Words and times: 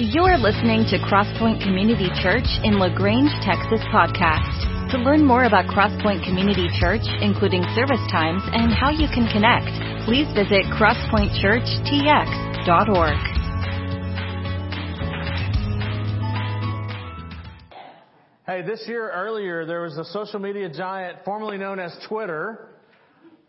You're 0.00 0.38
listening 0.38 0.84
to 0.94 0.98
Crosspoint 0.98 1.60
Community 1.60 2.08
Church 2.22 2.46
in 2.62 2.78
LaGrange, 2.78 3.30
Texas 3.42 3.80
podcast. 3.92 4.92
To 4.92 4.96
learn 4.98 5.24
more 5.26 5.42
about 5.42 5.64
Crosspoint 5.64 6.22
Community 6.24 6.68
Church, 6.78 7.00
including 7.20 7.64
service 7.74 7.98
times 8.08 8.40
and 8.52 8.72
how 8.72 8.90
you 8.90 9.08
can 9.12 9.26
connect, 9.32 9.66
please 10.04 10.32
visit 10.34 10.62
crosspointchurchtx.org. 10.66 13.18
Hey, 18.46 18.62
this 18.62 18.84
year 18.86 19.10
earlier, 19.10 19.64
there 19.66 19.80
was 19.82 19.98
a 19.98 20.04
social 20.04 20.38
media 20.38 20.68
giant 20.68 21.18
formerly 21.24 21.58
known 21.58 21.80
as 21.80 21.98
Twitter 22.08 22.68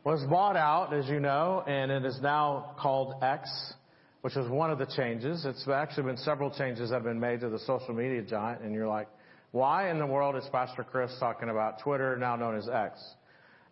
was 0.03 0.23
bought 0.27 0.57
out, 0.57 0.95
as 0.95 1.07
you 1.09 1.19
know, 1.19 1.63
and 1.67 1.91
it 1.91 2.03
is 2.05 2.19
now 2.23 2.75
called 2.79 3.21
X 3.21 3.75
which 4.21 4.35
was 4.35 4.49
one 4.49 4.69
of 4.71 4.77
the 4.77 4.85
changes. 4.97 5.45
It's 5.45 5.67
actually 5.67 6.03
been 6.03 6.17
several 6.17 6.51
changes 6.51 6.89
that 6.89 6.95
have 6.95 7.03
been 7.03 7.19
made 7.19 7.41
to 7.41 7.49
the 7.49 7.59
social 7.59 7.93
media 7.93 8.21
giant, 8.21 8.61
and 8.61 8.73
you're 8.73 8.87
like, 8.87 9.07
why 9.51 9.89
in 9.89 9.97
the 9.97 10.05
world 10.05 10.35
is 10.35 10.45
Pastor 10.51 10.83
Chris 10.83 11.11
talking 11.19 11.49
about 11.49 11.81
Twitter, 11.81 12.15
now 12.17 12.35
known 12.35 12.57
as 12.57 12.67
X? 12.67 12.99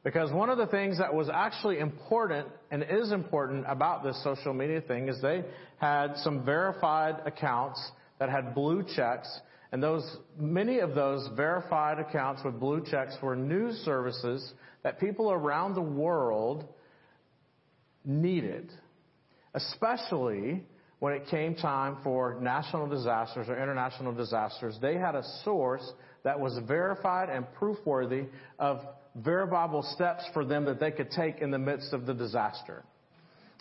Because 0.04 0.32
one 0.32 0.50
of 0.50 0.58
the 0.58 0.68
things 0.68 0.98
that 1.00 1.14
was 1.14 1.30
actually 1.30 1.80
important 1.80 2.48
and 2.72 2.84
is 2.90 3.12
important 3.12 3.66
about 3.68 4.04
this 4.04 4.22
social 4.23 4.54
media 4.54 4.80
thing 4.80 5.10
is 5.10 5.22
they 5.22 5.44
had 5.80 6.16
some 6.18 6.46
verified 6.46 7.16
accounts 7.26 7.84
that 8.20 8.30
had 8.30 8.56
blue 8.56 8.86
checks, 8.95 9.30
and 9.73 9.84
those, 9.84 10.04
many 10.40 10.80
of 10.80 10.95
those 10.95 11.28
verified 11.36 12.00
accounts 12.00 12.42
with 12.45 12.58
blue 12.58 12.82
checks 12.90 13.16
were 13.22 13.36
news 13.36 13.76
services 13.84 14.54
that 14.84 14.98
people 14.98 15.30
around 15.30 15.73
the 15.76 15.82
world 15.82 16.64
needed 18.06 18.72
especially 19.58 20.64
when 21.00 21.14
it 21.14 21.24
came 21.30 21.56
time 21.56 21.98
for 22.04 22.38
national 22.42 22.88
disasters 22.88 23.48
or 23.50 23.58
international 23.62 24.14
disasters, 24.14 24.78
they 24.82 24.96
had 24.96 25.14
a 25.16 25.24
source 25.44 25.88
that 26.24 26.40
was 26.40 26.58
verified 26.68 27.30
and 27.30 27.45
proofworthy 27.59 28.28
of 28.59 28.80
verifiable 29.16 29.84
steps 29.96 30.23
for 30.34 30.44
them 30.46 30.66
that 30.66 30.80
they 30.80 30.92
could 30.92 31.09
take 31.12 31.38
in 31.40 31.52
the 31.52 31.58
midst 31.59 31.94
of 31.94 32.06
the 32.08 32.14
disaster. 32.14 32.84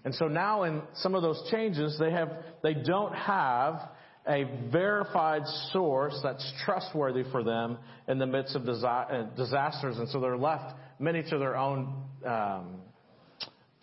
And 0.04 0.14
so 0.14 0.28
now 0.28 0.62
in 0.64 0.82
some 0.96 1.14
of 1.14 1.20
those 1.22 1.46
changes, 1.50 1.96
they 1.98 2.10
have, 2.10 2.30
they 2.62 2.74
don't 2.74 3.14
have 3.14 3.80
a 4.28 4.44
verified 4.72 5.42
source 5.72 6.18
that's 6.22 6.52
trustworthy 6.64 7.22
for 7.30 7.42
them 7.44 7.76
in 8.08 8.18
the 8.18 8.26
midst 8.26 8.56
of 8.56 8.64
disasters. 8.64 9.98
And 9.98 10.08
so 10.08 10.20
they're 10.20 10.36
left 10.38 10.74
many 10.98 11.22
to 11.22 11.38
their 11.38 11.56
own 11.56 12.02
um, 12.26 12.80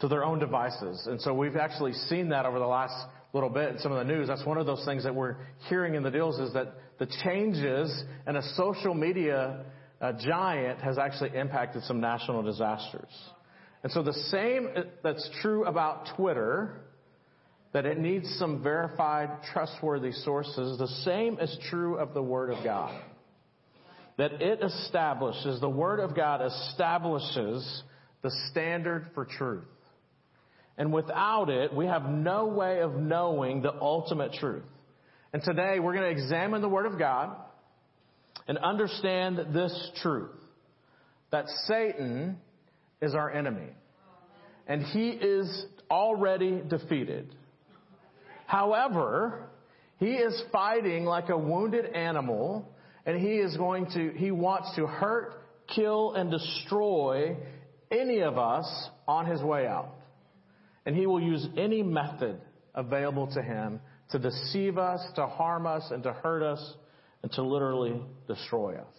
to 0.04 0.10
their 0.10 0.26
own 0.26 0.38
devices. 0.38 1.02
And 1.10 1.22
so 1.22 1.34
we've 1.34 1.56
actually 1.56 1.94
seen 1.94 2.28
that 2.30 2.46
over 2.46 2.60
the 2.60 2.68
last 2.68 2.94
little 3.34 3.48
bit 3.50 3.70
in 3.70 3.80
some 3.80 3.94
of 3.94 4.06
the 4.06 4.14
news. 4.14 4.28
That's 4.28 4.46
one 4.46 4.58
of 4.58 4.66
those 4.66 4.84
things 4.84 5.06
that 5.06 5.16
we're 5.16 5.38
hearing 5.70 5.96
in 5.96 6.04
the 6.04 6.12
deals 6.12 6.40
is 6.42 6.52
that 6.56 6.74
the 7.00 7.08
changes 7.24 8.04
in 8.28 8.36
a 8.36 8.42
social 8.58 8.94
media 8.94 9.64
a 10.02 10.08
uh, 10.08 10.14
giant 10.28 10.82
has 10.82 10.98
actually 10.98 11.34
impacted 11.34 11.82
some 11.84 12.02
national 12.02 12.44
disasters. 12.44 13.08
And 13.84 13.92
so 13.94 14.04
the 14.04 14.12
same 14.12 14.68
uh, 14.76 14.82
that's 15.02 15.30
true 15.42 15.64
about 15.64 16.10
Twitter, 16.18 16.82
that 17.72 17.86
it 17.86 17.98
needs 17.98 18.30
some 18.38 18.62
verified, 18.62 19.30
trustworthy 19.54 20.12
sources, 20.12 20.78
the 20.78 20.90
same 21.10 21.40
is 21.40 21.56
true 21.70 21.96
of 21.98 22.14
the 22.14 22.22
Word 22.22 22.50
of 22.50 22.62
God. 22.66 23.02
That 24.18 24.42
it 24.42 24.62
establishes, 24.62 25.62
the 25.62 25.70
Word 25.70 26.02
of 26.02 26.14
God 26.14 26.42
establishes 26.46 27.84
the 28.24 28.32
standard 28.52 29.06
for 29.16 29.24
truth. 29.24 29.64
And 30.78 30.92
without 30.92 31.50
it, 31.50 31.74
we 31.74 31.86
have 31.86 32.10
no 32.10 32.48
way 32.48 32.82
of 32.82 32.96
knowing 32.96 33.62
the 33.62 33.74
ultimate 33.80 34.34
truth. 34.34 34.64
And 35.32 35.42
today 35.44 35.80
we're 35.80 35.94
going 35.94 36.16
to 36.16 36.22
examine 36.24 36.62
the 36.62 36.70
Word 36.70 36.86
of 36.86 36.98
God 36.98 37.36
and 38.48 38.58
understand 38.58 39.38
this 39.54 39.92
truth 40.02 40.32
that 41.32 41.46
Satan 41.68 42.38
is 43.02 43.14
our 43.16 43.30
enemy 43.32 43.68
and 44.68 44.82
he 44.84 45.10
is 45.10 45.66
already 45.92 46.62
defeated. 46.68 47.36
However, 48.48 49.50
he 50.00 50.12
is 50.14 50.42
fighting 50.52 51.06
like 51.06 51.30
a 51.30 51.38
wounded 51.38 51.86
animal 51.94 52.68
and 53.06 53.20
he 53.20 53.34
is 53.38 53.58
going 53.58 53.88
to, 53.94 54.12
he 54.16 54.32
wants 54.32 54.72
to 54.76 54.88
hurt, 54.88 55.34
kill, 55.76 56.14
and 56.14 56.32
destroy 56.32 57.36
any 57.92 58.20
of 58.22 58.38
us 58.38 58.66
on 59.08 59.26
his 59.26 59.42
way 59.42 59.68
out. 59.68 59.94
And 60.86 60.96
he 60.96 61.06
will 61.08 61.22
use 61.22 61.48
any 61.58 61.82
method 61.82 62.40
available 62.76 63.28
to 63.34 63.42
him 63.42 63.80
to 64.10 64.20
deceive 64.20 64.78
us, 64.78 65.02
to 65.16 65.28
harm 65.28 65.66
us, 65.66 65.90
and 65.92 66.04
to 66.04 66.14
hurt 66.14 66.44
us, 66.44 66.76
and 67.24 67.32
to 67.34 67.42
literally 67.44 68.00
destroy 68.28 68.76
us. 68.76 68.96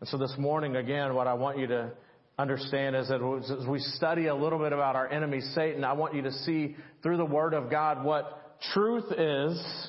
And 0.00 0.08
so 0.08 0.16
this 0.16 0.34
morning, 0.38 0.76
again, 0.76 1.14
what 1.14 1.26
I 1.26 1.34
want 1.34 1.58
you 1.58 1.66
to 1.66 1.90
understand 2.38 2.96
is 2.96 3.08
that 3.08 3.20
as 3.60 3.66
we 3.68 3.78
study 3.80 4.26
a 4.26 4.34
little 4.34 4.58
bit 4.58 4.72
about 4.72 4.96
our 4.96 5.06
enemy 5.10 5.42
Satan, 5.54 5.84
I 5.84 5.92
want 5.92 6.14
you 6.14 6.22
to 6.22 6.32
see 6.32 6.76
through 7.02 7.18
the 7.18 7.26
Word 7.26 7.52
of 7.52 7.68
God 7.70 8.02
what 8.02 8.58
truth 8.72 9.12
is 9.16 9.88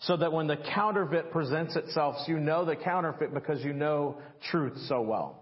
so 0.00 0.16
that 0.16 0.32
when 0.32 0.46
the 0.46 0.56
counterfeit 0.74 1.30
presents 1.30 1.76
itself, 1.76 2.16
you 2.26 2.38
know 2.40 2.64
the 2.64 2.76
counterfeit 2.76 3.34
because 3.34 3.62
you 3.62 3.74
know 3.74 4.16
truth 4.50 4.72
so 4.88 5.02
well. 5.02 5.39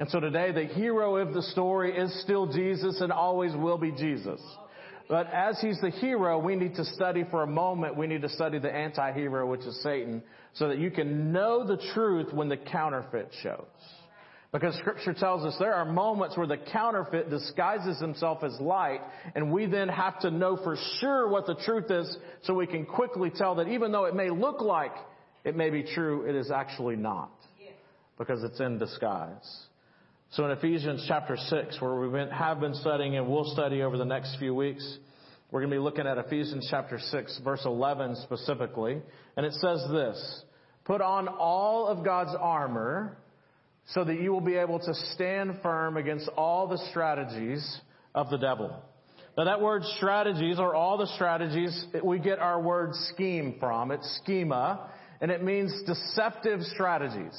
And 0.00 0.08
so 0.08 0.18
today 0.18 0.50
the 0.50 0.64
hero 0.64 1.16
of 1.16 1.34
the 1.34 1.42
story 1.42 1.94
is 1.94 2.10
still 2.22 2.46
Jesus 2.46 3.02
and 3.02 3.12
always 3.12 3.54
will 3.54 3.76
be 3.76 3.92
Jesus. 3.92 4.40
But 5.10 5.26
as 5.30 5.60
he's 5.60 5.78
the 5.82 5.90
hero, 5.90 6.38
we 6.38 6.56
need 6.56 6.76
to 6.76 6.86
study 6.86 7.24
for 7.30 7.42
a 7.42 7.46
moment, 7.46 7.98
we 7.98 8.06
need 8.06 8.22
to 8.22 8.30
study 8.30 8.58
the 8.58 8.74
anti-hero, 8.74 9.46
which 9.46 9.60
is 9.60 9.78
Satan, 9.82 10.22
so 10.54 10.68
that 10.68 10.78
you 10.78 10.90
can 10.90 11.32
know 11.32 11.66
the 11.66 11.76
truth 11.92 12.32
when 12.32 12.48
the 12.48 12.56
counterfeit 12.56 13.28
shows. 13.42 13.66
Because 14.52 14.74
scripture 14.76 15.12
tells 15.12 15.44
us 15.44 15.54
there 15.58 15.74
are 15.74 15.84
moments 15.84 16.34
where 16.34 16.46
the 16.46 16.56
counterfeit 16.56 17.28
disguises 17.28 18.00
himself 18.00 18.42
as 18.42 18.58
light, 18.58 19.00
and 19.34 19.52
we 19.52 19.66
then 19.66 19.88
have 19.90 20.18
to 20.20 20.30
know 20.30 20.56
for 20.56 20.78
sure 21.00 21.28
what 21.28 21.44
the 21.44 21.56
truth 21.66 21.90
is 21.90 22.16
so 22.44 22.54
we 22.54 22.66
can 22.66 22.86
quickly 22.86 23.28
tell 23.30 23.56
that 23.56 23.68
even 23.68 23.92
though 23.92 24.04
it 24.06 24.14
may 24.14 24.30
look 24.30 24.62
like 24.62 24.92
it 25.44 25.54
may 25.56 25.68
be 25.68 25.82
true, 25.82 26.26
it 26.26 26.34
is 26.34 26.50
actually 26.50 26.96
not. 26.96 27.30
Because 28.16 28.42
it's 28.42 28.60
in 28.60 28.78
disguise. 28.78 29.60
So 30.34 30.44
in 30.44 30.52
Ephesians 30.52 31.04
chapter 31.08 31.36
6, 31.36 31.80
where 31.80 31.96
we 31.96 32.18
have 32.32 32.60
been 32.60 32.74
studying 32.76 33.16
and 33.16 33.26
will 33.26 33.50
study 33.52 33.82
over 33.82 33.96
the 33.98 34.04
next 34.04 34.36
few 34.38 34.54
weeks, 34.54 34.84
we're 35.50 35.58
going 35.58 35.70
to 35.72 35.74
be 35.76 35.80
looking 35.80 36.06
at 36.06 36.18
Ephesians 36.18 36.68
chapter 36.70 37.00
6, 37.00 37.40
verse 37.42 37.62
11 37.64 38.14
specifically. 38.22 39.02
And 39.36 39.44
it 39.44 39.52
says 39.54 39.84
this, 39.90 40.42
Put 40.84 41.00
on 41.00 41.26
all 41.26 41.88
of 41.88 42.04
God's 42.04 42.36
armor 42.40 43.16
so 43.88 44.04
that 44.04 44.20
you 44.20 44.30
will 44.30 44.40
be 44.40 44.54
able 44.54 44.78
to 44.78 44.94
stand 45.14 45.58
firm 45.64 45.96
against 45.96 46.28
all 46.36 46.68
the 46.68 46.78
strategies 46.90 47.80
of 48.14 48.30
the 48.30 48.38
devil. 48.38 48.80
Now 49.36 49.46
that 49.46 49.60
word 49.60 49.82
strategies 49.96 50.60
are 50.60 50.76
all 50.76 50.96
the 50.96 51.08
strategies 51.16 51.86
we 52.04 52.20
get 52.20 52.38
our 52.38 52.60
word 52.60 52.90
scheme 53.12 53.56
from. 53.58 53.90
It's 53.90 54.20
schema 54.22 54.90
and 55.20 55.32
it 55.32 55.42
means 55.42 55.74
deceptive 55.88 56.60
strategies. 56.72 57.36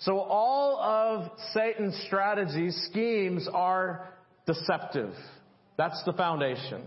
So 0.00 0.18
all 0.20 0.78
of 0.80 1.30
Satan's 1.52 1.94
strategies, 2.06 2.74
schemes 2.90 3.46
are 3.52 4.08
deceptive. 4.46 5.12
That's 5.76 6.02
the 6.04 6.14
foundation. 6.14 6.82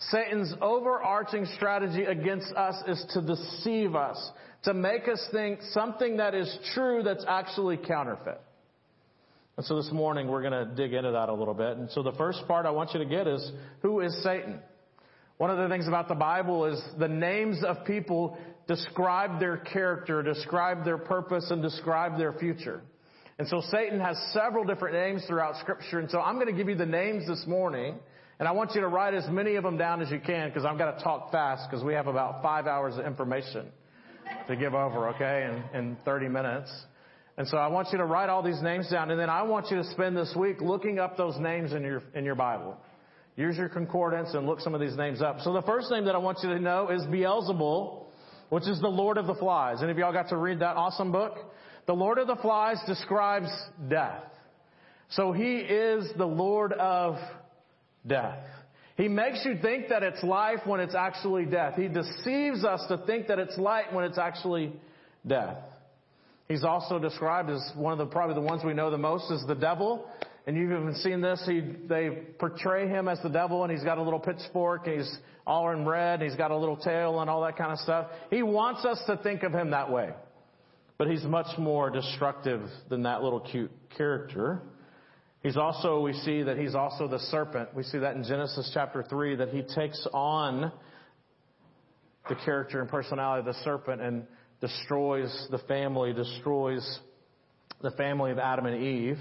Satan's 0.00 0.52
overarching 0.60 1.46
strategy 1.56 2.02
against 2.04 2.52
us 2.54 2.74
is 2.88 3.04
to 3.12 3.22
deceive 3.22 3.94
us, 3.94 4.30
to 4.64 4.74
make 4.74 5.06
us 5.08 5.24
think 5.30 5.60
something 5.70 6.16
that 6.16 6.34
is 6.34 6.58
true 6.74 7.02
that's 7.04 7.24
actually 7.28 7.76
counterfeit. 7.76 8.40
And 9.56 9.64
so 9.66 9.76
this 9.76 9.90
morning 9.92 10.26
we're 10.26 10.42
going 10.42 10.68
to 10.70 10.74
dig 10.74 10.92
into 10.92 11.12
that 11.12 11.28
a 11.28 11.34
little 11.34 11.54
bit. 11.54 11.76
And 11.76 11.88
so 11.90 12.02
the 12.02 12.12
first 12.12 12.48
part 12.48 12.66
I 12.66 12.70
want 12.70 12.94
you 12.94 12.98
to 12.98 13.06
get 13.06 13.28
is 13.28 13.48
who 13.82 14.00
is 14.00 14.20
Satan? 14.24 14.58
One 15.40 15.48
of 15.48 15.56
the 15.56 15.70
things 15.70 15.88
about 15.88 16.06
the 16.06 16.14
Bible 16.14 16.66
is 16.66 16.78
the 16.98 17.08
names 17.08 17.64
of 17.64 17.86
people 17.86 18.36
describe 18.68 19.40
their 19.40 19.56
character, 19.56 20.22
describe 20.22 20.84
their 20.84 20.98
purpose, 20.98 21.50
and 21.50 21.62
describe 21.62 22.18
their 22.18 22.34
future. 22.34 22.82
And 23.38 23.48
so 23.48 23.62
Satan 23.70 24.00
has 24.00 24.18
several 24.34 24.64
different 24.64 24.96
names 24.96 25.24
throughout 25.26 25.56
scripture. 25.56 25.98
And 25.98 26.10
so 26.10 26.20
I'm 26.20 26.34
going 26.34 26.48
to 26.48 26.52
give 26.52 26.68
you 26.68 26.74
the 26.74 26.84
names 26.84 27.26
this 27.26 27.42
morning. 27.46 27.94
And 28.38 28.46
I 28.46 28.52
want 28.52 28.74
you 28.74 28.82
to 28.82 28.88
write 28.88 29.14
as 29.14 29.26
many 29.30 29.54
of 29.54 29.64
them 29.64 29.78
down 29.78 30.02
as 30.02 30.10
you 30.10 30.20
can 30.20 30.50
because 30.50 30.66
I've 30.66 30.76
got 30.76 30.98
to 30.98 31.02
talk 31.02 31.32
fast 31.32 31.70
because 31.70 31.82
we 31.82 31.94
have 31.94 32.06
about 32.06 32.42
five 32.42 32.66
hours 32.66 32.98
of 32.98 33.06
information 33.06 33.64
to 34.46 34.56
give 34.56 34.74
over, 34.74 35.08
okay, 35.14 35.48
in, 35.72 35.78
in 35.78 35.96
30 36.04 36.28
minutes. 36.28 36.70
And 37.38 37.48
so 37.48 37.56
I 37.56 37.68
want 37.68 37.88
you 37.92 37.96
to 37.98 38.04
write 38.04 38.28
all 38.28 38.42
these 38.42 38.60
names 38.60 38.90
down 38.90 39.10
and 39.10 39.18
then 39.18 39.30
I 39.30 39.40
want 39.44 39.70
you 39.70 39.78
to 39.78 39.84
spend 39.84 40.18
this 40.18 40.34
week 40.36 40.60
looking 40.60 40.98
up 40.98 41.16
those 41.16 41.38
names 41.38 41.72
in 41.72 41.80
your, 41.82 42.02
in 42.14 42.26
your 42.26 42.34
Bible. 42.34 42.76
Use 43.40 43.56
your 43.56 43.70
concordance 43.70 44.34
and 44.34 44.44
look 44.46 44.60
some 44.60 44.74
of 44.74 44.82
these 44.82 44.94
names 44.98 45.22
up. 45.22 45.40
So 45.40 45.54
the 45.54 45.62
first 45.62 45.90
name 45.90 46.04
that 46.04 46.14
I 46.14 46.18
want 46.18 46.40
you 46.42 46.50
to 46.50 46.60
know 46.60 46.88
is 46.90 47.00
Beelzebul, 47.06 48.04
which 48.50 48.68
is 48.68 48.78
the 48.82 48.88
Lord 48.88 49.16
of 49.16 49.26
the 49.26 49.34
Flies. 49.34 49.78
Any 49.82 49.90
of 49.92 49.96
y'all 49.96 50.12
got 50.12 50.28
to 50.28 50.36
read 50.36 50.58
that 50.58 50.76
awesome 50.76 51.10
book? 51.10 51.38
The 51.86 51.94
Lord 51.94 52.18
of 52.18 52.26
the 52.26 52.36
Flies 52.36 52.76
describes 52.86 53.48
death. 53.88 54.22
So 55.12 55.32
he 55.32 55.54
is 55.56 56.10
the 56.18 56.26
Lord 56.26 56.74
of 56.74 57.16
death. 58.06 58.40
He 58.98 59.08
makes 59.08 59.42
you 59.46 59.56
think 59.62 59.88
that 59.88 60.02
it's 60.02 60.22
life 60.22 60.58
when 60.66 60.80
it's 60.80 60.94
actually 60.94 61.46
death. 61.46 61.76
He 61.76 61.88
deceives 61.88 62.62
us 62.62 62.84
to 62.88 62.98
think 63.06 63.28
that 63.28 63.38
it's 63.38 63.56
light 63.56 63.90
when 63.94 64.04
it's 64.04 64.18
actually 64.18 64.70
death. 65.26 65.56
He's 66.46 66.62
also 66.62 66.98
described 66.98 67.48
as 67.48 67.72
one 67.74 67.94
of 67.98 67.98
the, 67.98 68.04
probably 68.06 68.34
the 68.34 68.42
ones 68.42 68.60
we 68.66 68.74
know 68.74 68.90
the 68.90 68.98
most 68.98 69.30
is 69.32 69.42
the 69.48 69.54
devil. 69.54 70.10
And 70.50 70.58
you've 70.58 70.72
even 70.72 70.96
seen 70.96 71.20
this. 71.20 71.40
He, 71.46 71.62
they 71.88 72.10
portray 72.40 72.88
him 72.88 73.06
as 73.06 73.20
the 73.22 73.28
devil 73.28 73.62
and 73.62 73.70
he's 73.70 73.84
got 73.84 73.98
a 73.98 74.02
little 74.02 74.18
pitchfork 74.18 74.88
and 74.88 74.96
he's 74.96 75.18
all 75.46 75.70
in 75.70 75.86
red 75.86 76.14
and 76.14 76.22
he's 76.28 76.34
got 76.36 76.50
a 76.50 76.56
little 76.56 76.76
tail 76.76 77.20
and 77.20 77.30
all 77.30 77.42
that 77.42 77.56
kind 77.56 77.70
of 77.70 77.78
stuff. 77.78 78.08
He 78.30 78.42
wants 78.42 78.84
us 78.84 79.00
to 79.06 79.16
think 79.18 79.44
of 79.44 79.52
him 79.52 79.70
that 79.70 79.92
way. 79.92 80.10
But 80.98 81.06
he's 81.06 81.22
much 81.22 81.56
more 81.56 81.88
destructive 81.88 82.62
than 82.88 83.04
that 83.04 83.22
little 83.22 83.38
cute 83.38 83.70
character. 83.96 84.60
He's 85.44 85.56
also, 85.56 86.00
we 86.00 86.14
see 86.14 86.42
that 86.42 86.58
he's 86.58 86.74
also 86.74 87.06
the 87.06 87.20
serpent. 87.20 87.72
We 87.72 87.84
see 87.84 87.98
that 87.98 88.16
in 88.16 88.24
Genesis 88.24 88.72
chapter 88.74 89.04
3 89.08 89.36
that 89.36 89.50
he 89.50 89.62
takes 89.62 90.04
on 90.12 90.72
the 92.28 92.34
character 92.44 92.80
and 92.80 92.90
personality 92.90 93.48
of 93.48 93.54
the 93.54 93.62
serpent 93.62 94.02
and 94.02 94.26
destroys 94.60 95.46
the 95.52 95.58
family, 95.58 96.12
destroys 96.12 96.98
the 97.82 97.92
family 97.92 98.32
of 98.32 98.40
Adam 98.40 98.66
and 98.66 98.82
Eve. 98.82 99.18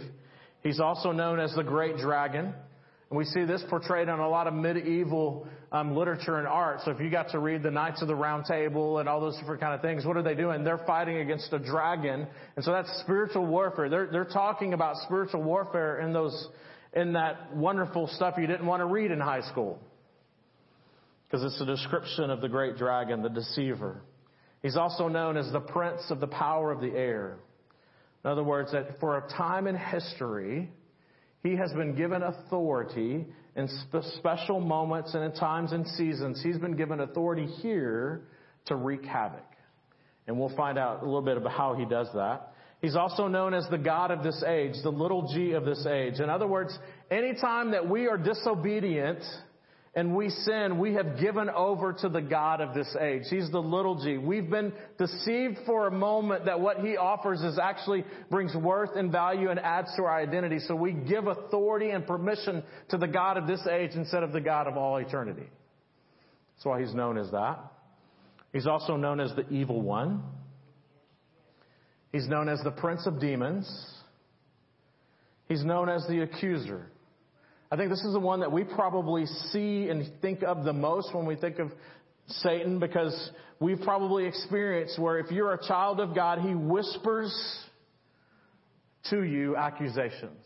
He's 0.63 0.79
also 0.79 1.11
known 1.11 1.39
as 1.39 1.53
the 1.55 1.63
Great 1.63 1.97
Dragon. 1.97 2.45
And 3.09 3.17
we 3.17 3.25
see 3.25 3.43
this 3.45 3.63
portrayed 3.69 4.07
on 4.09 4.19
a 4.19 4.29
lot 4.29 4.45
of 4.45 4.53
medieval 4.53 5.47
um, 5.71 5.95
literature 5.95 6.37
and 6.37 6.47
art. 6.47 6.81
So 6.85 6.91
if 6.91 6.99
you 6.99 7.09
got 7.09 7.29
to 7.29 7.39
read 7.39 7.63
the 7.63 7.71
Knights 7.71 8.01
of 8.03 8.07
the 8.07 8.15
Round 8.15 8.45
Table 8.45 8.99
and 8.99 9.09
all 9.09 9.19
those 9.19 9.35
different 9.37 9.61
kind 9.61 9.73
of 9.73 9.81
things, 9.81 10.05
what 10.05 10.15
are 10.17 10.21
they 10.21 10.35
doing? 10.35 10.63
They're 10.63 10.83
fighting 10.85 11.17
against 11.17 11.51
a 11.51 11.59
dragon. 11.59 12.27
And 12.55 12.65
so 12.65 12.71
that's 12.71 12.89
spiritual 12.99 13.45
warfare. 13.47 13.89
They're, 13.89 14.07
they're 14.11 14.25
talking 14.25 14.73
about 14.73 14.97
spiritual 15.05 15.41
warfare 15.41 16.01
in 16.01 16.13
those, 16.13 16.49
in 16.93 17.13
that 17.13 17.55
wonderful 17.55 18.07
stuff 18.13 18.35
you 18.37 18.45
didn't 18.45 18.67
want 18.67 18.81
to 18.81 18.85
read 18.85 19.09
in 19.11 19.19
high 19.19 19.41
school. 19.49 19.79
Because 21.27 21.43
it's 21.45 21.61
a 21.61 21.65
description 21.65 22.29
of 22.29 22.41
the 22.41 22.49
great 22.49 22.77
dragon, 22.77 23.21
the 23.23 23.29
deceiver. 23.29 24.01
He's 24.61 24.75
also 24.75 25.07
known 25.07 25.35
as 25.37 25.51
the 25.51 25.59
prince 25.59 26.01
of 26.09 26.19
the 26.19 26.27
power 26.27 26.71
of 26.71 26.79
the 26.81 26.89
air. 26.91 27.37
In 28.23 28.29
other 28.29 28.43
words, 28.43 28.71
that 28.73 28.99
for 28.99 29.17
a 29.17 29.27
time 29.29 29.65
in 29.67 29.75
history, 29.75 30.69
he 31.43 31.55
has 31.55 31.71
been 31.73 31.95
given 31.95 32.21
authority 32.21 33.25
in 33.55 33.67
special 34.25 34.59
moments 34.59 35.13
and 35.13 35.23
in 35.23 35.31
times 35.33 35.71
and 35.71 35.87
seasons. 35.87 36.41
He's 36.43 36.57
been 36.57 36.75
given 36.75 36.99
authority 36.99 37.45
here 37.45 38.23
to 38.65 38.75
wreak 38.75 39.05
havoc. 39.05 39.43
And 40.27 40.37
we'll 40.39 40.55
find 40.55 40.77
out 40.77 41.01
a 41.01 41.05
little 41.05 41.21
bit 41.21 41.37
about 41.37 41.53
how 41.53 41.75
he 41.75 41.85
does 41.85 42.07
that. 42.13 42.53
He's 42.81 42.95
also 42.95 43.27
known 43.27 43.53
as 43.53 43.65
the 43.69 43.77
God 43.77 44.11
of 44.11 44.21
this 44.23 44.43
age, 44.45 44.73
the 44.83 44.91
little 44.91 45.33
g 45.33 45.51
of 45.53 45.65
this 45.65 45.85
age. 45.85 46.19
In 46.19 46.29
other 46.29 46.47
words, 46.47 46.77
anytime 47.09 47.71
that 47.71 47.89
we 47.89 48.07
are 48.07 48.17
disobedient, 48.17 49.21
and 49.95 50.15
we 50.15 50.29
sin, 50.29 50.77
we 50.77 50.93
have 50.93 51.19
given 51.19 51.49
over 51.49 51.93
to 51.93 52.09
the 52.09 52.21
God 52.21 52.61
of 52.61 52.75
this 52.75 52.95
age. 52.99 53.23
He's 53.29 53.49
the 53.51 53.61
little 53.61 53.95
g. 54.03 54.17
We've 54.17 54.49
been 54.49 54.71
deceived 54.99 55.57
for 55.65 55.87
a 55.87 55.91
moment 55.91 56.45
that 56.45 56.59
what 56.59 56.77
he 56.79 56.95
offers 56.95 57.41
is 57.41 57.57
actually 57.57 58.05
brings 58.29 58.53
worth 58.55 58.91
and 58.95 59.11
value 59.11 59.49
and 59.49 59.59
adds 59.59 59.87
to 59.97 60.03
our 60.03 60.21
identity. 60.21 60.59
So 60.59 60.75
we 60.75 60.91
give 60.91 61.25
authority 61.25 61.89
and 61.89 62.05
permission 62.05 62.61
to 62.89 62.97
the 62.97 63.07
God 63.07 63.37
of 63.37 63.47
this 63.47 63.65
age 63.67 63.91
instead 63.95 64.21
of 64.21 64.31
the 64.31 64.41
God 64.41 64.67
of 64.67 64.77
all 64.77 64.97
eternity. 64.97 65.47
That's 66.55 66.65
why 66.65 66.79
he's 66.81 66.93
known 66.93 67.17
as 67.17 67.31
that. 67.31 67.57
He's 68.53 68.67
also 68.67 68.95
known 68.95 69.19
as 69.19 69.33
the 69.35 69.47
evil 69.49 69.81
one. 69.81 70.23
He's 72.11 72.27
known 72.27 72.47
as 72.49 72.59
the 72.63 72.71
prince 72.71 73.07
of 73.07 73.19
demons. 73.19 73.69
He's 75.47 75.63
known 75.63 75.89
as 75.89 76.05
the 76.07 76.21
accuser. 76.21 76.85
I 77.71 77.75
think 77.75 77.91
this 77.91 78.03
is 78.03 78.13
the 78.13 78.19
one 78.19 78.39
that 78.39 78.51
we 78.51 78.63
probably 78.63 79.25
see 79.51 79.89
and 79.89 80.03
think 80.21 80.41
of 80.43 80.63
the 80.63 80.73
most 80.73 81.13
when 81.13 81.25
we 81.25 81.35
think 81.35 81.59
of 81.59 81.71
Satan 82.27 82.79
because 82.79 83.31
we've 83.59 83.79
probably 83.81 84.25
experienced 84.25 84.97
where 84.97 85.19
if 85.19 85.29
you're 85.31 85.53
a 85.53 85.67
child 85.67 85.99
of 85.99 86.15
God, 86.15 86.39
he 86.39 86.55
whispers 86.55 87.31
to 89.11 89.23
you 89.23 89.55
accusations. 89.55 90.43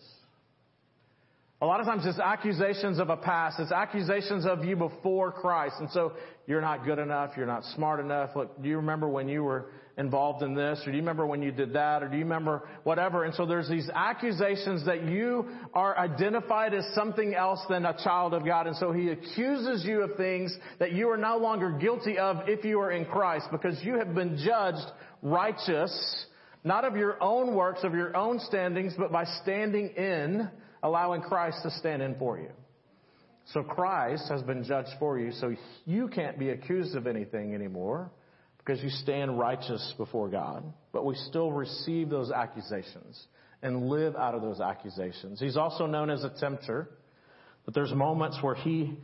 A 1.61 1.65
lot 1.65 1.79
of 1.79 1.85
times 1.85 2.05
it's 2.05 2.19
accusations 2.19 2.99
of 2.99 3.09
a 3.09 3.15
past. 3.15 3.57
It's 3.57 3.71
accusations 3.71 4.45
of 4.45 4.65
you 4.65 4.75
before 4.75 5.31
Christ. 5.31 5.75
And 5.79 5.89
so 5.91 6.11
you're 6.45 6.59
not 6.59 6.83
good 6.83 6.99
enough. 6.99 7.31
You're 7.37 7.45
not 7.45 7.63
smart 7.75 8.01
enough. 8.01 8.31
Look, 8.35 8.61
do 8.61 8.67
you 8.67 8.75
remember 8.77 9.07
when 9.07 9.29
you 9.29 9.43
were 9.45 9.67
involved 9.97 10.41
in 10.43 10.55
this? 10.55 10.79
Or 10.85 10.91
do 10.91 10.91
you 10.97 11.01
remember 11.01 11.25
when 11.25 11.41
you 11.41 11.51
did 11.51 11.73
that? 11.73 12.01
Or 12.03 12.07
do 12.07 12.17
you 12.17 12.23
remember 12.23 12.67
whatever? 12.83 13.23
And 13.23 13.33
so 13.35 13.45
there's 13.45 13.69
these 13.69 13.89
accusations 13.93 14.85
that 14.85 15.03
you 15.03 15.45
are 15.73 15.97
identified 15.97 16.73
as 16.73 16.85
something 16.95 17.33
else 17.35 17.59
than 17.69 17.85
a 17.85 17.93
child 18.03 18.33
of 18.33 18.45
God. 18.45 18.67
And 18.67 18.75
so 18.77 18.91
he 18.91 19.09
accuses 19.09 19.85
you 19.85 20.03
of 20.03 20.15
things 20.17 20.55
that 20.79 20.93
you 20.93 21.09
are 21.09 21.17
no 21.17 21.37
longer 21.37 21.71
guilty 21.71 22.17
of 22.17 22.37
if 22.49 22.65
you 22.65 22.79
are 22.79 22.91
in 22.91 23.05
Christ 23.05 23.47
because 23.51 23.79
you 23.83 23.97
have 23.99 24.15
been 24.15 24.37
judged 24.43 24.87
righteous, 25.21 26.25
not 26.63 26.85
of 26.85 26.95
your 26.97 27.21
own 27.21 27.53
works, 27.55 27.79
of 27.83 27.93
your 27.93 28.15
own 28.15 28.39
standings, 28.39 28.93
but 28.97 29.11
by 29.11 29.25
standing 29.43 29.89
in, 29.89 30.49
allowing 30.81 31.21
Christ 31.21 31.59
to 31.63 31.71
stand 31.71 32.01
in 32.01 32.15
for 32.15 32.37
you. 32.39 32.49
So 33.53 33.61
Christ 33.61 34.29
has 34.29 34.41
been 34.41 34.63
judged 34.63 34.89
for 34.99 35.19
you, 35.19 35.33
so 35.33 35.53
you 35.85 36.07
can't 36.07 36.39
be 36.39 36.49
accused 36.51 36.95
of 36.95 37.07
anything 37.07 37.53
anymore 37.53 38.09
because 38.65 38.81
you 38.81 38.89
stand 38.89 39.37
righteous 39.37 39.93
before 39.97 40.29
God. 40.29 40.63
But 40.91 41.05
we 41.05 41.15
still 41.15 41.51
receive 41.51 42.09
those 42.09 42.31
accusations 42.31 43.21
and 43.61 43.89
live 43.89 44.15
out 44.15 44.35
of 44.35 44.41
those 44.41 44.59
accusations. 44.61 45.39
He's 45.39 45.57
also 45.57 45.85
known 45.85 46.09
as 46.09 46.23
a 46.23 46.29
tempter, 46.39 46.89
but 47.65 47.73
there's 47.73 47.93
moments 47.93 48.37
where 48.41 48.55
he 48.55 48.97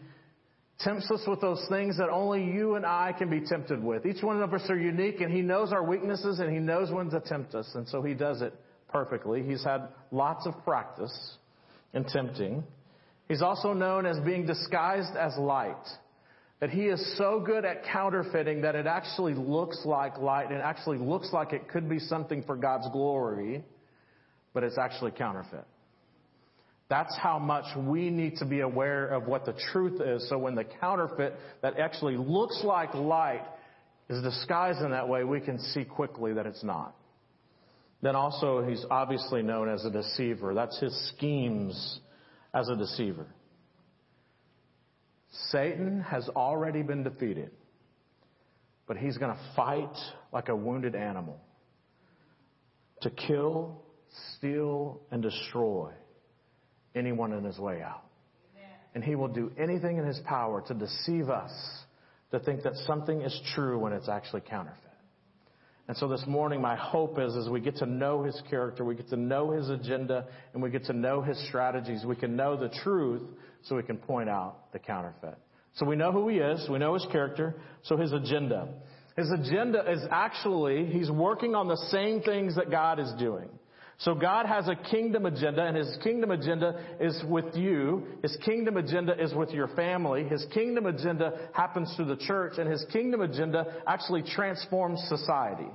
tempts 0.79 1.09
us 1.11 1.21
with 1.27 1.41
those 1.41 1.61
things 1.69 1.97
that 1.97 2.09
only 2.09 2.43
you 2.43 2.75
and 2.75 2.85
I 2.85 3.13
can 3.17 3.29
be 3.29 3.41
tempted 3.45 3.83
with. 3.83 4.05
Each 4.05 4.23
one 4.23 4.41
of 4.41 4.53
us 4.53 4.61
are 4.69 4.77
unique 4.79 5.19
and 5.19 5.31
he 5.31 5.41
knows 5.41 5.73
our 5.73 5.83
weaknesses 5.83 6.39
and 6.39 6.51
he 6.51 6.59
knows 6.59 6.89
when 6.91 7.09
to 7.09 7.19
tempt 7.19 7.53
us 7.53 7.69
and 7.75 7.87
so 7.87 8.01
he 8.01 8.13
does 8.13 8.41
it 8.41 8.53
perfectly. 8.89 9.43
He's 9.43 9.63
had 9.63 9.89
lots 10.11 10.45
of 10.47 10.53
practice 10.63 11.37
in 11.93 12.05
tempting. 12.05 12.63
He's 13.27 13.41
also 13.41 13.73
known 13.73 14.05
as 14.05 14.17
being 14.25 14.45
disguised 14.45 15.15
as 15.17 15.37
light. 15.37 15.75
That 16.59 16.69
he 16.71 16.83
is 16.87 17.17
so 17.17 17.39
good 17.43 17.63
at 17.63 17.85
counterfeiting 17.85 18.61
that 18.61 18.75
it 18.75 18.85
actually 18.85 19.33
looks 19.33 19.81
like 19.85 20.17
light. 20.17 20.51
It 20.51 20.61
actually 20.61 20.97
looks 20.97 21.31
like 21.31 21.53
it 21.53 21.69
could 21.69 21.87
be 21.87 21.99
something 21.99 22.43
for 22.43 22.57
God's 22.57 22.89
glory, 22.91 23.63
but 24.53 24.63
it's 24.63 24.77
actually 24.77 25.11
counterfeit. 25.11 25.63
That's 26.89 27.15
how 27.21 27.39
much 27.39 27.65
we 27.77 28.09
need 28.09 28.37
to 28.37 28.45
be 28.45 28.59
aware 28.61 29.07
of 29.07 29.27
what 29.27 29.45
the 29.45 29.53
truth 29.71 30.01
is. 30.01 30.27
So 30.27 30.37
when 30.37 30.55
the 30.55 30.65
counterfeit 30.65 31.35
that 31.61 31.79
actually 31.79 32.17
looks 32.17 32.61
like 32.65 32.93
light 32.95 33.45
is 34.09 34.21
disguised 34.23 34.81
in 34.81 34.91
that 34.91 35.07
way, 35.07 35.23
we 35.23 35.39
can 35.39 35.59
see 35.59 35.85
quickly 35.85 36.33
that 36.33 36.45
it's 36.47 36.63
not. 36.63 36.95
Then 38.01 38.15
also, 38.15 38.67
he's 38.67 38.83
obviously 38.89 39.43
known 39.43 39.69
as 39.69 39.85
a 39.85 39.91
deceiver. 39.91 40.53
That's 40.55 40.77
his 40.79 41.09
schemes 41.11 41.99
as 42.53 42.67
a 42.69 42.75
deceiver. 42.75 43.27
Satan 45.49 46.01
has 46.01 46.27
already 46.29 46.81
been 46.81 47.03
defeated, 47.03 47.51
but 48.87 48.97
he's 48.97 49.17
going 49.17 49.35
to 49.35 49.39
fight 49.55 49.95
like 50.33 50.49
a 50.49 50.55
wounded 50.55 50.95
animal 50.95 51.39
to 53.01 53.09
kill, 53.09 53.81
steal, 54.37 54.99
and 55.11 55.21
destroy 55.21 55.91
anyone 56.95 57.31
in 57.33 57.43
his 57.43 57.59
way 57.59 57.81
out. 57.81 58.03
And 58.95 59.03
he 59.03 59.13
will 59.13 59.27
do 59.27 59.51
anything 59.57 59.97
in 59.97 60.05
his 60.05 60.19
power 60.25 60.63
to 60.67 60.73
deceive 60.73 61.29
us 61.29 61.51
to 62.31 62.39
think 62.39 62.63
that 62.63 62.73
something 62.87 63.21
is 63.21 63.39
true 63.53 63.77
when 63.77 63.93
it's 63.93 64.09
actually 64.09 64.41
counterfeit. 64.41 64.83
And 65.87 65.95
so 65.97 66.07
this 66.07 66.23
morning, 66.27 66.59
my 66.61 66.75
hope 66.75 67.17
is 67.19 67.35
as 67.35 67.49
we 67.49 67.59
get 67.61 67.77
to 67.77 67.85
know 67.85 68.23
his 68.23 68.39
character, 68.49 68.83
we 68.83 68.95
get 68.95 69.09
to 69.09 69.15
know 69.15 69.51
his 69.51 69.69
agenda, 69.69 70.25
and 70.53 70.61
we 70.61 70.69
get 70.71 70.85
to 70.85 70.93
know 70.93 71.21
his 71.21 71.37
strategies, 71.47 72.03
we 72.03 72.15
can 72.15 72.35
know 72.35 72.57
the 72.57 72.69
truth 72.83 73.21
so 73.63 73.75
we 73.75 73.83
can 73.83 73.97
point 73.97 74.29
out 74.29 74.71
the 74.73 74.79
counterfeit. 74.79 75.35
So 75.75 75.85
we 75.85 75.95
know 75.95 76.11
who 76.11 76.27
he 76.29 76.37
is, 76.37 76.67
we 76.69 76.79
know 76.79 76.93
his 76.93 77.05
character, 77.11 77.55
so 77.83 77.97
his 77.97 78.11
agenda. 78.11 78.67
His 79.17 79.31
agenda 79.31 79.89
is 79.91 79.99
actually, 80.11 80.85
he's 80.85 81.11
working 81.11 81.55
on 81.55 81.67
the 81.67 81.77
same 81.91 82.21
things 82.21 82.55
that 82.55 82.71
God 82.71 82.99
is 82.99 83.11
doing. 83.19 83.49
So 83.99 84.15
God 84.15 84.45
has 84.45 84.67
a 84.69 84.75
kingdom 84.75 85.25
agenda, 85.25 85.61
and 85.65 85.75
His 85.75 85.97
kingdom 86.01 86.31
agenda 86.31 86.81
is 87.01 87.21
with 87.27 87.53
you. 87.53 88.05
His 88.21 88.33
kingdom 88.45 88.77
agenda 88.77 89.21
is 89.21 89.33
with 89.33 89.49
your 89.49 89.67
family. 89.75 90.23
His 90.23 90.45
kingdom 90.53 90.85
agenda 90.85 91.49
happens 91.51 91.93
through 91.97 92.05
the 92.05 92.15
church, 92.15 92.53
and 92.59 92.71
His 92.71 92.85
kingdom 92.93 93.19
agenda 93.19 93.65
actually 93.85 94.23
transforms 94.23 95.03
society. 95.09 95.67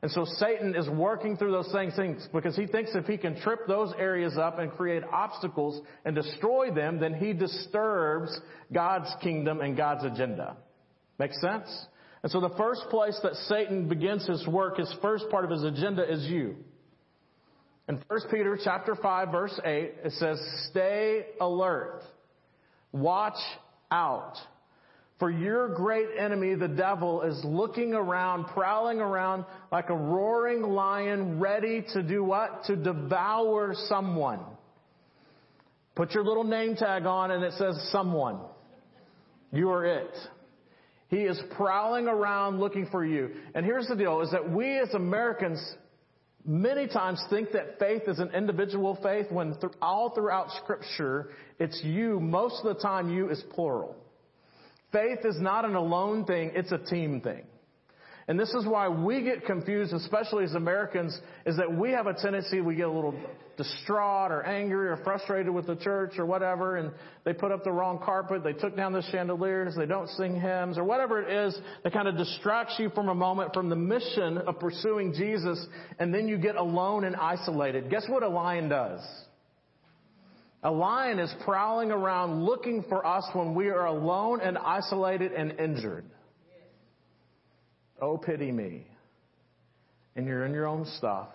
And 0.00 0.10
so 0.12 0.24
Satan 0.24 0.76
is 0.76 0.88
working 0.88 1.36
through 1.36 1.50
those 1.52 1.72
same 1.72 1.90
things 1.90 2.26
because 2.32 2.54
he 2.56 2.66
thinks 2.66 2.92
if 2.94 3.06
he 3.06 3.16
can 3.16 3.40
trip 3.40 3.66
those 3.66 3.92
areas 3.98 4.38
up 4.38 4.58
and 4.58 4.70
create 4.72 5.02
obstacles 5.10 5.80
and 6.04 6.14
destroy 6.14 6.70
them, 6.70 7.00
then 7.00 7.14
he 7.14 7.32
disturbs 7.32 8.38
God's 8.72 9.10
kingdom 9.22 9.60
and 9.60 9.76
God's 9.76 10.04
agenda. 10.04 10.56
Makes 11.18 11.40
sense? 11.40 11.86
And 12.22 12.30
so 12.30 12.40
the 12.40 12.50
first 12.56 12.82
place 12.90 13.18
that 13.24 13.34
Satan 13.48 13.88
begins 13.88 14.24
his 14.26 14.46
work, 14.46 14.76
his 14.78 14.92
first 15.02 15.28
part 15.30 15.44
of 15.44 15.50
his 15.50 15.64
agenda 15.64 16.10
is 16.10 16.22
you. 16.26 16.56
In 17.88 18.00
1 18.06 18.20
Peter 18.30 18.56
chapter 18.62 18.94
5 18.94 19.28
verse 19.32 19.58
8, 19.64 19.94
it 20.04 20.12
says, 20.12 20.38
stay 20.70 21.26
alert. 21.40 22.02
Watch 22.92 23.38
out. 23.90 24.34
For 25.18 25.30
your 25.30 25.70
great 25.74 26.08
enemy, 26.16 26.54
the 26.54 26.68
devil, 26.68 27.22
is 27.22 27.42
looking 27.44 27.92
around, 27.92 28.44
prowling 28.46 29.00
around 29.00 29.44
like 29.72 29.90
a 29.90 29.96
roaring 29.96 30.62
lion, 30.62 31.40
ready 31.40 31.82
to 31.92 32.02
do 32.04 32.22
what? 32.22 32.62
To 32.66 32.76
devour 32.76 33.74
someone. 33.86 34.38
Put 35.96 36.12
your 36.14 36.22
little 36.24 36.44
name 36.44 36.76
tag 36.76 37.04
on 37.06 37.32
and 37.32 37.42
it 37.42 37.52
says 37.54 37.74
someone. 37.90 38.38
You 39.52 39.70
are 39.70 39.84
it. 39.84 40.12
He 41.08 41.22
is 41.22 41.40
prowling 41.56 42.06
around 42.06 42.60
looking 42.60 42.86
for 42.88 43.04
you. 43.04 43.30
And 43.56 43.66
here's 43.66 43.88
the 43.88 43.96
deal 43.96 44.20
is 44.20 44.30
that 44.30 44.48
we 44.48 44.78
as 44.78 44.94
Americans 44.94 45.60
many 46.44 46.86
times 46.86 47.20
think 47.28 47.50
that 47.52 47.80
faith 47.80 48.02
is 48.06 48.20
an 48.20 48.30
individual 48.34 48.96
faith 49.02 49.26
when 49.32 49.58
th- 49.58 49.72
all 49.82 50.10
throughout 50.14 50.46
scripture 50.62 51.30
it's 51.58 51.78
you 51.84 52.20
most 52.20 52.60
of 52.64 52.74
the 52.76 52.80
time 52.80 53.12
you 53.12 53.28
is 53.30 53.42
plural. 53.54 53.96
Faith 54.92 55.18
is 55.24 55.38
not 55.38 55.64
an 55.66 55.74
alone 55.74 56.24
thing, 56.24 56.52
it's 56.54 56.72
a 56.72 56.78
team 56.78 57.20
thing. 57.20 57.42
And 58.26 58.38
this 58.38 58.50
is 58.50 58.66
why 58.66 58.88
we 58.88 59.22
get 59.22 59.46
confused, 59.46 59.94
especially 59.94 60.44
as 60.44 60.52
Americans, 60.52 61.18
is 61.46 61.56
that 61.56 61.72
we 61.74 61.92
have 61.92 62.06
a 62.06 62.12
tendency, 62.12 62.60
we 62.60 62.74
get 62.74 62.86
a 62.88 62.92
little 62.92 63.14
distraught 63.56 64.30
or 64.30 64.42
angry 64.44 64.88
or 64.88 64.98
frustrated 64.98 65.50
with 65.52 65.66
the 65.66 65.76
church 65.76 66.12
or 66.18 66.26
whatever, 66.26 66.76
and 66.76 66.92
they 67.24 67.32
put 67.32 67.52
up 67.52 67.64
the 67.64 67.72
wrong 67.72 67.98
carpet, 68.02 68.44
they 68.44 68.52
took 68.52 68.76
down 68.76 68.92
the 68.92 69.00
chandeliers, 69.12 69.74
they 69.76 69.86
don't 69.86 70.08
sing 70.10 70.38
hymns, 70.38 70.76
or 70.76 70.84
whatever 70.84 71.22
it 71.22 71.30
is 71.30 71.58
that 71.84 71.92
kind 71.94 72.06
of 72.06 72.18
distracts 72.18 72.76
you 72.78 72.90
from 72.90 73.08
a 73.08 73.14
moment 73.14 73.52
from 73.54 73.70
the 73.70 73.76
mission 73.76 74.38
of 74.38 74.58
pursuing 74.58 75.14
Jesus, 75.14 75.66
and 75.98 76.14
then 76.14 76.28
you 76.28 76.36
get 76.36 76.56
alone 76.56 77.04
and 77.04 77.16
isolated. 77.16 77.90
Guess 77.90 78.06
what 78.08 78.22
a 78.22 78.28
lion 78.28 78.68
does? 78.68 79.00
A 80.62 80.70
lion 80.70 81.18
is 81.18 81.32
prowling 81.44 81.92
around 81.92 82.44
looking 82.44 82.82
for 82.88 83.06
us 83.06 83.28
when 83.32 83.54
we 83.54 83.68
are 83.68 83.86
alone 83.86 84.40
and 84.40 84.58
isolated 84.58 85.32
and 85.32 85.52
injured. 85.60 86.04
Oh, 88.02 88.18
pity 88.18 88.50
me. 88.50 88.86
And 90.16 90.26
you're 90.26 90.44
in 90.44 90.52
your 90.52 90.66
own 90.66 90.84
stuff. 90.98 91.28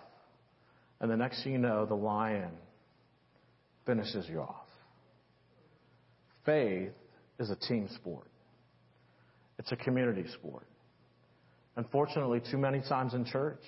And 1.00 1.10
the 1.10 1.16
next 1.16 1.42
thing 1.42 1.52
you 1.52 1.58
know, 1.58 1.86
the 1.86 1.94
lion 1.94 2.50
finishes 3.86 4.26
you 4.28 4.40
off. 4.40 4.56
Faith 6.44 6.90
is 7.38 7.50
a 7.50 7.56
team 7.56 7.88
sport, 7.94 8.28
it's 9.58 9.72
a 9.72 9.76
community 9.76 10.26
sport. 10.34 10.66
Unfortunately, 11.76 12.40
too 12.52 12.58
many 12.58 12.80
times 12.88 13.14
in 13.14 13.24
church, 13.24 13.58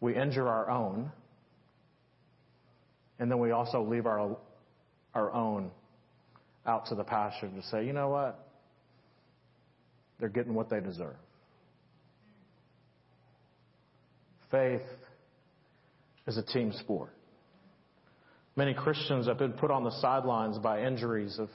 we 0.00 0.16
injure 0.16 0.48
our 0.48 0.70
own, 0.70 1.10
and 3.18 3.30
then 3.30 3.38
we 3.38 3.50
also 3.50 3.82
leave 3.82 4.06
our 4.06 4.38
our 5.18 5.32
own 5.32 5.70
out 6.64 6.86
to 6.86 6.94
the 6.94 7.04
pasture 7.04 7.48
to 7.48 7.62
say, 7.70 7.84
you 7.84 7.92
know 7.92 8.08
what? 8.08 8.46
They're 10.20 10.28
getting 10.28 10.54
what 10.54 10.70
they 10.70 10.80
deserve. 10.80 11.16
Faith 14.50 14.80
is 16.26 16.38
a 16.38 16.42
team 16.42 16.72
sport. 16.80 17.10
Many 18.56 18.74
Christians 18.74 19.26
have 19.26 19.38
been 19.38 19.52
put 19.52 19.70
on 19.70 19.84
the 19.84 20.00
sidelines 20.00 20.58
by 20.58 20.84
injuries 20.84 21.38
of 21.38 21.48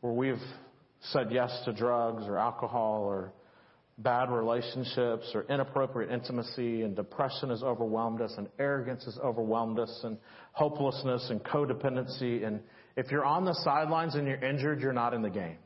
where 0.00 0.12
we've 0.12 0.42
said 1.02 1.28
yes 1.30 1.50
to 1.64 1.72
drugs 1.72 2.24
or 2.26 2.38
alcohol 2.38 3.02
or 3.04 3.32
bad 3.98 4.30
relationships 4.30 5.26
or 5.34 5.44
inappropriate 5.50 6.10
intimacy 6.10 6.82
and 6.82 6.96
depression 6.96 7.50
has 7.50 7.62
overwhelmed 7.62 8.22
us 8.22 8.32
and 8.38 8.48
arrogance 8.58 9.04
has 9.04 9.18
overwhelmed 9.22 9.78
us 9.78 10.00
and 10.04 10.16
hopelessness 10.52 11.26
and 11.28 11.42
codependency 11.44 12.46
and 12.46 12.60
if 12.96 13.10
you're 13.10 13.24
on 13.24 13.44
the 13.44 13.54
sidelines 13.54 14.14
and 14.14 14.26
you're 14.26 14.42
injured, 14.42 14.80
you're 14.80 14.92
not 14.92 15.14
in 15.14 15.22
the 15.22 15.30
game. 15.30 15.58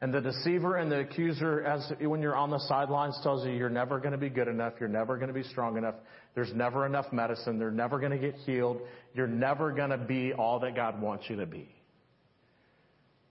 And 0.00 0.12
the 0.12 0.20
deceiver 0.20 0.76
and 0.76 0.90
the 0.92 1.00
accuser, 1.00 1.62
as 1.62 1.90
when 2.00 2.20
you're 2.20 2.36
on 2.36 2.50
the 2.50 2.58
sidelines, 2.68 3.18
tells 3.22 3.46
you 3.46 3.52
you're 3.52 3.70
never 3.70 3.98
going 3.98 4.12
to 4.12 4.18
be 4.18 4.28
good 4.28 4.48
enough, 4.48 4.74
you're 4.78 4.90
never 4.90 5.16
going 5.16 5.28
to 5.28 5.34
be 5.34 5.42
strong 5.44 5.78
enough, 5.78 5.94
there's 6.34 6.52
never 6.54 6.84
enough 6.84 7.06
medicine, 7.12 7.58
they're 7.58 7.70
never 7.70 7.98
going 7.98 8.12
to 8.12 8.18
get 8.18 8.34
healed, 8.34 8.78
you're 9.14 9.26
never 9.26 9.72
going 9.72 9.88
to 9.90 9.96
be 9.96 10.34
all 10.34 10.60
that 10.60 10.76
God 10.76 11.00
wants 11.00 11.24
you 11.30 11.36
to 11.36 11.46
be. 11.46 11.68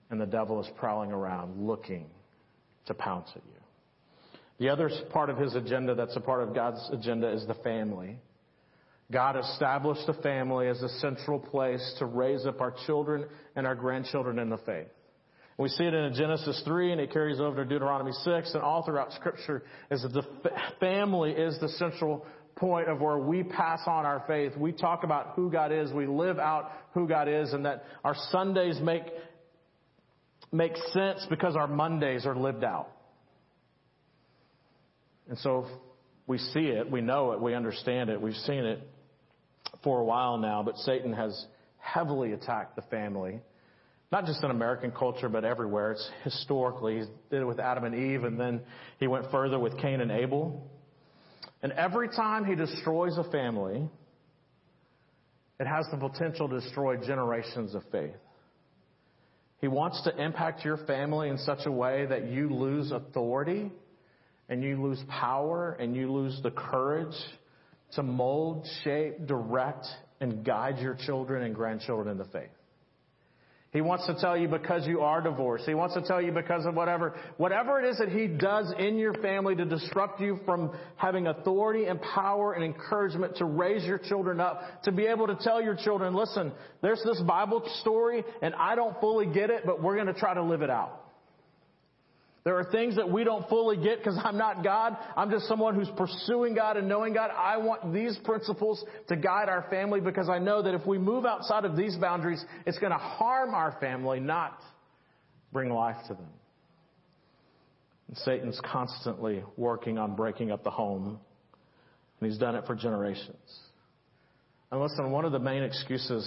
And 0.09 0.19
the 0.19 0.25
devil 0.25 0.59
is 0.59 0.67
prowling 0.77 1.11
around 1.11 1.67
looking 1.67 2.07
to 2.87 2.95
pounce 2.95 3.29
at 3.35 3.43
you. 3.43 3.51
The 4.57 4.69
other 4.69 4.89
part 5.11 5.29
of 5.29 5.37
his 5.37 5.53
agenda 5.55 5.93
that's 5.93 6.15
a 6.15 6.21
part 6.21 6.41
of 6.41 6.55
God's 6.55 6.79
agenda 6.91 7.29
is 7.31 7.45
the 7.45 7.55
family. 7.55 8.17
God 9.11 9.37
established 9.37 10.07
the 10.07 10.13
family 10.13 10.67
as 10.67 10.81
a 10.81 10.89
central 10.99 11.37
place 11.39 11.95
to 11.99 12.05
raise 12.05 12.45
up 12.45 12.59
our 12.59 12.73
children 12.87 13.25
and 13.55 13.67
our 13.67 13.75
grandchildren 13.75 14.39
in 14.39 14.49
the 14.49 14.57
faith. 14.57 14.87
We 15.57 15.69
see 15.69 15.83
it 15.85 15.93
in 15.93 16.13
Genesis 16.13 16.61
3 16.65 16.91
and 16.91 16.99
it 16.99 17.13
carries 17.13 17.39
over 17.39 17.57
to 17.63 17.63
Deuteronomy 17.65 18.11
6 18.23 18.53
and 18.55 18.63
all 18.63 18.83
throughout 18.83 19.13
scripture 19.13 19.63
is 19.91 20.01
that 20.01 20.11
the 20.11 20.23
family 20.79 21.31
is 21.31 21.57
the 21.61 21.69
central 21.69 22.25
point 22.55 22.89
of 22.89 22.99
where 22.99 23.17
we 23.17 23.43
pass 23.43 23.79
on 23.85 24.05
our 24.05 24.23
faith. 24.27 24.53
We 24.57 24.71
talk 24.71 25.03
about 25.03 25.33
who 25.35 25.49
God 25.51 25.71
is. 25.71 25.91
We 25.93 26.07
live 26.07 26.39
out 26.39 26.71
who 26.93 27.07
God 27.07 27.29
is 27.29 27.53
and 27.53 27.65
that 27.65 27.83
our 28.03 28.15
Sundays 28.31 28.79
make, 28.81 29.03
make 30.51 30.75
sense 30.93 31.25
because 31.29 31.55
our 31.55 31.67
Mondays 31.67 32.25
are 32.25 32.35
lived 32.35 32.63
out. 32.63 32.89
And 35.29 35.37
so 35.39 35.67
we 36.27 36.37
see 36.39 36.67
it, 36.67 36.89
we 36.91 37.01
know 37.01 37.31
it, 37.33 37.41
we 37.41 37.53
understand 37.55 38.09
it, 38.09 38.19
we've 38.19 38.33
seen 38.33 38.65
it 38.65 38.79
for 39.83 39.99
a 39.99 40.03
while 40.03 40.37
now, 40.37 40.63
but 40.63 40.77
Satan 40.77 41.13
has 41.13 41.45
heavily 41.77 42.33
attacked 42.33 42.75
the 42.75 42.81
family. 42.83 43.41
Not 44.11 44.25
just 44.25 44.43
in 44.43 44.51
American 44.51 44.91
culture, 44.91 45.29
but 45.29 45.43
everywhere. 45.43 45.91
It's 45.91 46.09
historically. 46.23 46.97
He 46.99 47.05
did 47.31 47.41
it 47.41 47.45
with 47.45 47.59
Adam 47.59 47.83
and 47.83 47.95
Eve, 47.95 48.23
and 48.23 48.39
then 48.39 48.61
he 48.99 49.07
went 49.07 49.29
further 49.31 49.59
with 49.59 49.77
Cain 49.79 49.99
and 49.99 50.11
Abel. 50.11 50.69
And 51.61 51.71
every 51.71 52.09
time 52.09 52.45
he 52.45 52.55
destroys 52.55 53.17
a 53.17 53.23
family, 53.31 53.89
it 55.59 55.67
has 55.67 55.87
the 55.91 55.97
potential 55.97 56.47
to 56.47 56.59
destroy 56.59 56.97
generations 56.97 57.73
of 57.75 57.81
faith. 57.91 58.15
He 59.59 59.67
wants 59.67 60.03
to 60.03 60.15
impact 60.23 60.63
your 60.63 60.77
family 60.85 61.29
in 61.29 61.37
such 61.39 61.65
a 61.65 61.71
way 61.71 62.05
that 62.05 62.27
you 62.27 62.49
lose 62.49 62.91
authority 62.91 63.71
and 64.47 64.63
you 64.63 64.79
lose 64.79 65.01
power 65.09 65.71
and 65.79 65.95
you 65.95 66.11
lose 66.11 66.39
the 66.43 66.51
courage 66.51 67.15
to 67.93 68.03
mold, 68.03 68.67
shape, 68.83 69.25
direct, 69.27 69.85
and 70.19 70.43
guide 70.43 70.79
your 70.79 70.95
children 71.05 71.43
and 71.43 71.53
grandchildren 71.53 72.09
in 72.09 72.17
the 72.17 72.25
faith. 72.25 72.49
He 73.71 73.81
wants 73.81 74.05
to 74.07 74.15
tell 74.17 74.37
you 74.37 74.47
because 74.47 74.87
you 74.87 75.01
are 75.01 75.21
divorced. 75.21 75.65
He 75.65 75.73
wants 75.73 75.95
to 75.95 76.01
tell 76.01 76.21
you 76.21 76.31
because 76.31 76.65
of 76.65 76.75
whatever, 76.75 77.13
whatever 77.35 77.81
it 77.81 77.89
is 77.89 77.97
that 77.97 78.07
he 78.07 78.25
does 78.25 78.73
in 78.79 78.97
your 78.97 79.13
family 79.15 79.53
to 79.53 79.65
disrupt 79.65 80.21
you 80.21 80.39
from 80.45 80.71
having 80.95 81.27
authority 81.27 81.83
and 81.83 82.01
power 82.01 82.53
and 82.53 82.63
encouragement 82.63 83.35
to 83.37 83.45
raise 83.45 83.83
your 83.83 83.97
children 83.97 84.39
up, 84.39 84.83
to 84.83 84.93
be 84.93 85.05
able 85.07 85.27
to 85.27 85.35
tell 85.35 85.61
your 85.61 85.75
children, 85.75 86.13
listen, 86.13 86.53
there's 86.81 87.01
this 87.03 87.19
Bible 87.27 87.63
story 87.81 88.23
and 88.41 88.55
I 88.55 88.75
don't 88.75 88.97
fully 89.01 89.25
get 89.25 89.49
it, 89.49 89.63
but 89.65 89.83
we're 89.83 89.95
going 89.95 90.07
to 90.07 90.13
try 90.13 90.33
to 90.33 90.43
live 90.43 90.61
it 90.61 90.69
out. 90.69 91.01
There 92.45 92.59
are 92.59 92.63
things 92.63 92.95
that 92.97 93.09
we 93.09 93.23
don't 93.23 93.49
fully 93.49 93.75
get 93.75 93.97
because 93.97 94.19
I'm 94.23 94.37
not 94.37 94.63
God. 94.63 94.95
I'm 95.17 95.31
just 95.31 95.47
someone 95.47 95.73
who's 95.73 95.89
pursuing 95.97 96.53
God 96.53 96.77
and 96.77 96.87
knowing 96.87 97.11
God. 97.15 97.31
I 97.35 97.57
want 97.57 97.91
these 97.91 98.15
principles 98.23 98.85
to 99.07 99.15
guide 99.15 99.49
our 99.49 99.65
family 99.71 99.99
because 99.99 100.29
I 100.29 100.37
know 100.37 100.61
that 100.61 100.75
if 100.75 100.85
we 100.85 100.99
move 100.99 101.25
outside 101.25 101.65
of 101.65 101.75
these 101.75 101.95
boundaries, 101.95 102.45
it's 102.67 102.77
going 102.77 102.91
to 102.91 102.99
harm 102.99 103.55
our 103.55 103.75
family, 103.81 104.19
not 104.19 104.59
bring 105.51 105.71
life 105.71 105.95
to 106.07 106.13
them. 106.13 106.29
And 108.09 108.17
Satan's 108.17 108.61
constantly 108.71 109.43
working 109.57 109.97
on 109.97 110.15
breaking 110.15 110.51
up 110.51 110.63
the 110.63 110.69
home, 110.69 111.19
and 112.19 112.29
he's 112.29 112.37
done 112.37 112.53
it 112.55 112.67
for 112.67 112.75
generations. 112.75 113.33
And 114.69 114.79
listen, 114.79 115.09
one 115.09 115.25
of 115.25 115.31
the 115.31 115.39
main 115.39 115.63
excuses 115.63 116.21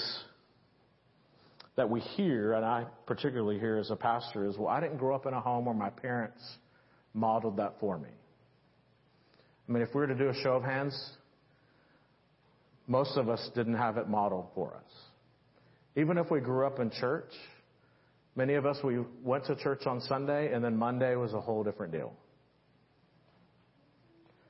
that 1.78 1.88
we 1.88 2.00
hear, 2.00 2.54
and 2.54 2.64
I 2.66 2.86
particularly 3.06 3.60
hear 3.60 3.76
as 3.78 3.90
a 3.92 3.96
pastor, 3.96 4.44
is 4.44 4.58
well, 4.58 4.66
I 4.66 4.80
didn't 4.80 4.98
grow 4.98 5.14
up 5.14 5.26
in 5.26 5.32
a 5.32 5.40
home 5.40 5.66
where 5.66 5.74
my 5.74 5.90
parents 5.90 6.42
modeled 7.14 7.58
that 7.58 7.74
for 7.78 7.96
me. 7.96 8.08
I 9.68 9.72
mean, 9.72 9.82
if 9.84 9.90
we 9.94 10.00
were 10.00 10.08
to 10.08 10.16
do 10.16 10.28
a 10.28 10.34
show 10.34 10.54
of 10.54 10.64
hands, 10.64 11.00
most 12.88 13.16
of 13.16 13.28
us 13.28 13.48
didn't 13.54 13.76
have 13.76 13.96
it 13.96 14.08
modeled 14.08 14.48
for 14.56 14.74
us. 14.74 14.92
Even 15.94 16.18
if 16.18 16.28
we 16.32 16.40
grew 16.40 16.66
up 16.66 16.80
in 16.80 16.90
church, 16.98 17.30
many 18.34 18.54
of 18.54 18.66
us, 18.66 18.76
we 18.82 18.98
went 19.22 19.44
to 19.46 19.54
church 19.54 19.86
on 19.86 20.00
Sunday, 20.00 20.52
and 20.52 20.64
then 20.64 20.76
Monday 20.76 21.14
was 21.14 21.32
a 21.32 21.40
whole 21.40 21.62
different 21.62 21.92
deal. 21.92 22.12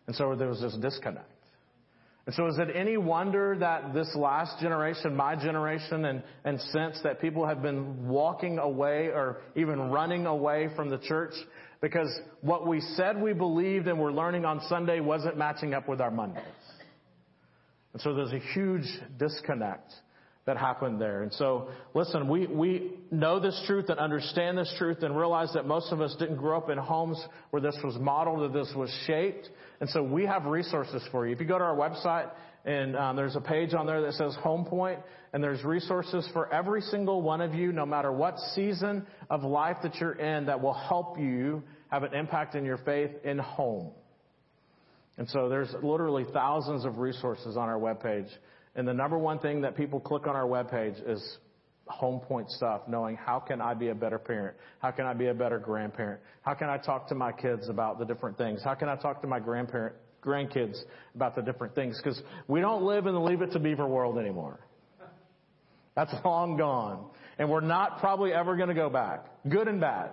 And 0.06 0.16
so 0.16 0.34
there 0.34 0.48
was 0.48 0.62
this 0.62 0.74
disconnect. 0.80 1.30
And 2.28 2.34
so 2.34 2.46
is 2.46 2.58
it 2.58 2.68
any 2.76 2.98
wonder 2.98 3.56
that 3.58 3.94
this 3.94 4.14
last 4.14 4.60
generation, 4.60 5.16
my 5.16 5.34
generation 5.34 6.04
and, 6.04 6.22
and 6.44 6.60
since 6.60 7.00
that 7.02 7.22
people 7.22 7.46
have 7.46 7.62
been 7.62 8.06
walking 8.06 8.58
away 8.58 9.06
or 9.06 9.38
even 9.56 9.80
running 9.88 10.26
away 10.26 10.68
from 10.76 10.90
the 10.90 10.98
church 10.98 11.32
because 11.80 12.20
what 12.42 12.66
we 12.66 12.82
said 12.82 13.16
we 13.16 13.32
believed 13.32 13.88
and 13.88 13.98
were 13.98 14.12
learning 14.12 14.44
on 14.44 14.60
Sunday 14.68 15.00
wasn't 15.00 15.38
matching 15.38 15.72
up 15.72 15.88
with 15.88 16.02
our 16.02 16.10
Mondays. 16.10 16.44
And 17.94 18.02
so 18.02 18.12
there's 18.12 18.32
a 18.34 18.40
huge 18.52 18.84
disconnect 19.18 19.90
that 20.48 20.56
happened 20.56 20.98
there. 20.98 21.22
And 21.24 21.32
so, 21.34 21.68
listen, 21.94 22.26
we, 22.26 22.46
we 22.46 22.94
know 23.10 23.38
this 23.38 23.62
truth 23.66 23.84
and 23.90 23.98
understand 24.00 24.56
this 24.56 24.74
truth 24.78 25.02
and 25.02 25.14
realize 25.16 25.52
that 25.52 25.66
most 25.66 25.92
of 25.92 26.00
us 26.00 26.16
didn't 26.18 26.36
grow 26.36 26.56
up 26.56 26.70
in 26.70 26.78
homes 26.78 27.22
where 27.50 27.60
this 27.60 27.76
was 27.84 27.96
modeled, 28.00 28.40
or 28.40 28.48
this 28.48 28.72
was 28.74 28.88
shaped. 29.06 29.46
And 29.82 29.90
so 29.90 30.02
we 30.02 30.24
have 30.24 30.46
resources 30.46 31.02
for 31.12 31.26
you. 31.26 31.34
If 31.34 31.40
you 31.40 31.46
go 31.46 31.58
to 31.58 31.64
our 31.64 31.76
website 31.76 32.30
and 32.64 32.96
um, 32.96 33.14
there's 33.14 33.36
a 33.36 33.42
page 33.42 33.74
on 33.74 33.86
there 33.86 34.00
that 34.00 34.14
says 34.14 34.34
Home 34.42 34.64
Point 34.64 35.00
and 35.34 35.44
there's 35.44 35.62
resources 35.64 36.26
for 36.32 36.50
every 36.50 36.80
single 36.80 37.20
one 37.20 37.42
of 37.42 37.52
you, 37.54 37.70
no 37.70 37.84
matter 37.84 38.10
what 38.10 38.38
season 38.54 39.06
of 39.28 39.42
life 39.44 39.76
that 39.82 39.96
you're 39.96 40.12
in, 40.18 40.46
that 40.46 40.62
will 40.62 40.72
help 40.74 41.18
you 41.20 41.62
have 41.90 42.04
an 42.04 42.14
impact 42.14 42.54
in 42.54 42.64
your 42.64 42.78
faith 42.78 43.10
in 43.22 43.36
home. 43.36 43.90
And 45.18 45.28
so 45.28 45.50
there's 45.50 45.70
literally 45.82 46.24
thousands 46.32 46.86
of 46.86 46.96
resources 46.96 47.58
on 47.58 47.68
our 47.68 47.78
webpage 47.78 48.28
and 48.74 48.86
the 48.86 48.94
number 48.94 49.18
one 49.18 49.38
thing 49.38 49.62
that 49.62 49.76
people 49.76 50.00
click 50.00 50.26
on 50.26 50.36
our 50.36 50.46
webpage 50.46 51.02
is 51.08 51.38
home 51.86 52.20
point 52.20 52.50
stuff, 52.50 52.82
knowing 52.86 53.16
how 53.16 53.40
can 53.40 53.60
I 53.60 53.74
be 53.74 53.88
a 53.88 53.94
better 53.94 54.18
parent? 54.18 54.56
How 54.80 54.90
can 54.90 55.06
I 55.06 55.14
be 55.14 55.28
a 55.28 55.34
better 55.34 55.58
grandparent? 55.58 56.20
How 56.42 56.54
can 56.54 56.68
I 56.68 56.76
talk 56.76 57.08
to 57.08 57.14
my 57.14 57.32
kids 57.32 57.68
about 57.68 57.98
the 57.98 58.04
different 58.04 58.36
things? 58.36 58.62
How 58.62 58.74
can 58.74 58.88
I 58.88 58.96
talk 58.96 59.22
to 59.22 59.26
my 59.28 59.40
grandparent, 59.40 59.96
grandkids 60.22 60.76
about 61.14 61.34
the 61.34 61.42
different 61.42 61.74
things? 61.74 61.98
Because 62.02 62.20
we 62.46 62.60
don't 62.60 62.82
live 62.84 63.06
in 63.06 63.14
the 63.14 63.20
leave 63.20 63.40
it 63.40 63.52
to 63.52 63.58
beaver 63.58 63.86
world 63.86 64.18
anymore. 64.18 64.60
That's 65.96 66.12
long 66.24 66.56
gone. 66.56 67.08
And 67.38 67.50
we're 67.50 67.60
not 67.60 68.00
probably 68.00 68.32
ever 68.32 68.56
going 68.56 68.68
to 68.68 68.74
go 68.74 68.90
back. 68.90 69.24
Good 69.48 69.66
and 69.68 69.80
bad. 69.80 70.10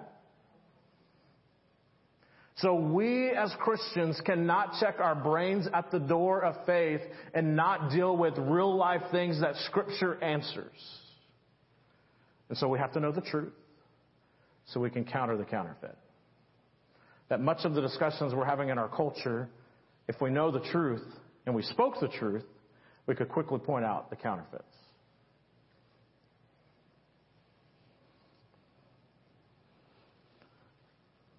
So 2.60 2.74
we 2.76 3.32
as 3.32 3.54
Christians 3.60 4.20
cannot 4.26 4.76
check 4.80 5.00
our 5.00 5.16
brains 5.16 5.68
at 5.74 5.92
the 5.92 6.00
door 6.00 6.42
of 6.42 6.56
faith 6.66 7.02
and 7.34 7.56
not 7.56 7.92
deal 7.92 8.16
with 8.16 8.38
real 8.38 8.74
life 8.76 9.02
things 9.12 9.42
that 9.42 9.56
scripture 9.66 10.22
answers. 10.24 10.72
And 12.48 12.58
so 12.58 12.70
we 12.70 12.80
have 12.80 12.94
to 12.94 13.00
know 13.02 13.12
the 13.12 13.22
truth 13.22 13.52
so 14.68 14.80
we 14.80 14.90
can 14.90 15.04
counter 15.04 15.36
the 15.36 15.44
counterfeit. 15.44 15.98
That 17.28 17.42
much 17.42 17.66
of 17.66 17.74
the 17.74 17.82
discussions 17.82 18.34
we're 18.34 18.46
having 18.46 18.70
in 18.70 18.78
our 18.78 18.88
culture, 18.88 19.50
if 20.08 20.22
we 20.22 20.30
know 20.30 20.50
the 20.50 20.62
truth 20.72 21.04
and 21.46 21.54
we 21.56 21.62
spoke 21.62 21.96
the 22.00 22.08
truth, 22.08 22.46
we 23.06 23.16
could 23.16 23.28
quickly 23.28 23.60
point 23.60 23.84
out 23.84 24.10
the 24.10 24.16
counterfeits. 24.16 24.64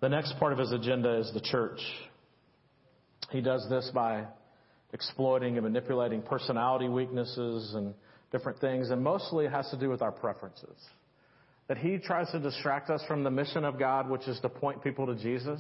The 0.01 0.09
next 0.09 0.39
part 0.39 0.53
of 0.53 0.59
his 0.59 0.73
agenda 0.73 1.17
is 1.17 1.31
the 1.33 1.41
church. 1.41 1.79
He 3.31 3.41
does 3.41 3.67
this 3.71 3.91
by 3.95 4.25
exploiting 4.93 5.55
and 5.57 5.65
manipulating 5.65 6.23
personality 6.23 6.89
weaknesses 6.89 7.73
and 7.75 7.95
different 8.31 8.59
things, 8.61 8.91
and 8.91 9.03
mostly 9.03 9.47
it 9.47 9.53
has 9.53 9.69
to 9.71 9.77
do 9.79 9.89
with 9.89 10.03
our 10.03 10.13
preferences. 10.13 10.77
That 11.69 11.79
he 11.79 11.99
tries 11.99 12.31
to 12.33 12.39
distract 12.39 12.91
us 12.91 13.03
from 13.09 13.25
the 13.25 13.31
mission 13.31 13.65
of 13.65 13.79
God, 13.79 14.09
which 14.09 14.29
is 14.29 14.39
to 14.41 14.49
point 14.49 14.83
people 14.85 15.07
to 15.07 15.15
Jesus, 15.17 15.59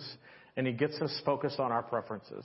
and 0.56 0.66
he 0.66 0.72
gets 0.72 1.00
us 1.00 1.20
focused 1.24 1.58
on 1.58 1.72
our 1.72 1.82
preferences. 1.82 2.44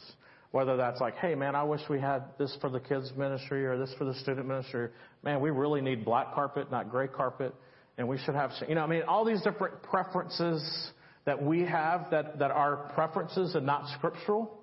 Whether 0.52 0.76
that's 0.78 1.00
like, 1.02 1.16
hey 1.18 1.36
man, 1.36 1.56
I 1.56 1.64
wish 1.64 1.82
we 1.90 2.00
had 2.00 2.24
this 2.40 2.56
for 2.62 2.70
the 2.70 2.80
kids 2.80 3.12
ministry 3.18 3.66
or 3.66 3.78
this 3.78 3.94
for 3.98 4.06
the 4.06 4.14
student 4.16 4.48
ministry. 4.48 4.90
Man, 5.24 5.40
we 5.42 5.50
really 5.50 5.82
need 5.82 6.04
black 6.06 6.34
carpet, 6.34 6.72
not 6.72 6.90
gray 6.90 7.08
carpet. 7.08 7.54
And 7.98 8.08
we 8.08 8.18
should 8.18 8.36
have, 8.36 8.52
you 8.68 8.76
know, 8.76 8.82
I 8.82 8.88
mean, 8.88 9.04
all 9.04 9.24
these 9.24 9.42
different 9.44 9.82
preferences 9.84 10.60
that 11.26 11.42
we 11.42 11.62
have 11.62 12.08
that, 12.12 12.40
that 12.40 12.52
are 12.52 12.92
preferences 12.96 13.56
and 13.56 13.66
not 13.66 13.88
scriptural 13.98 14.58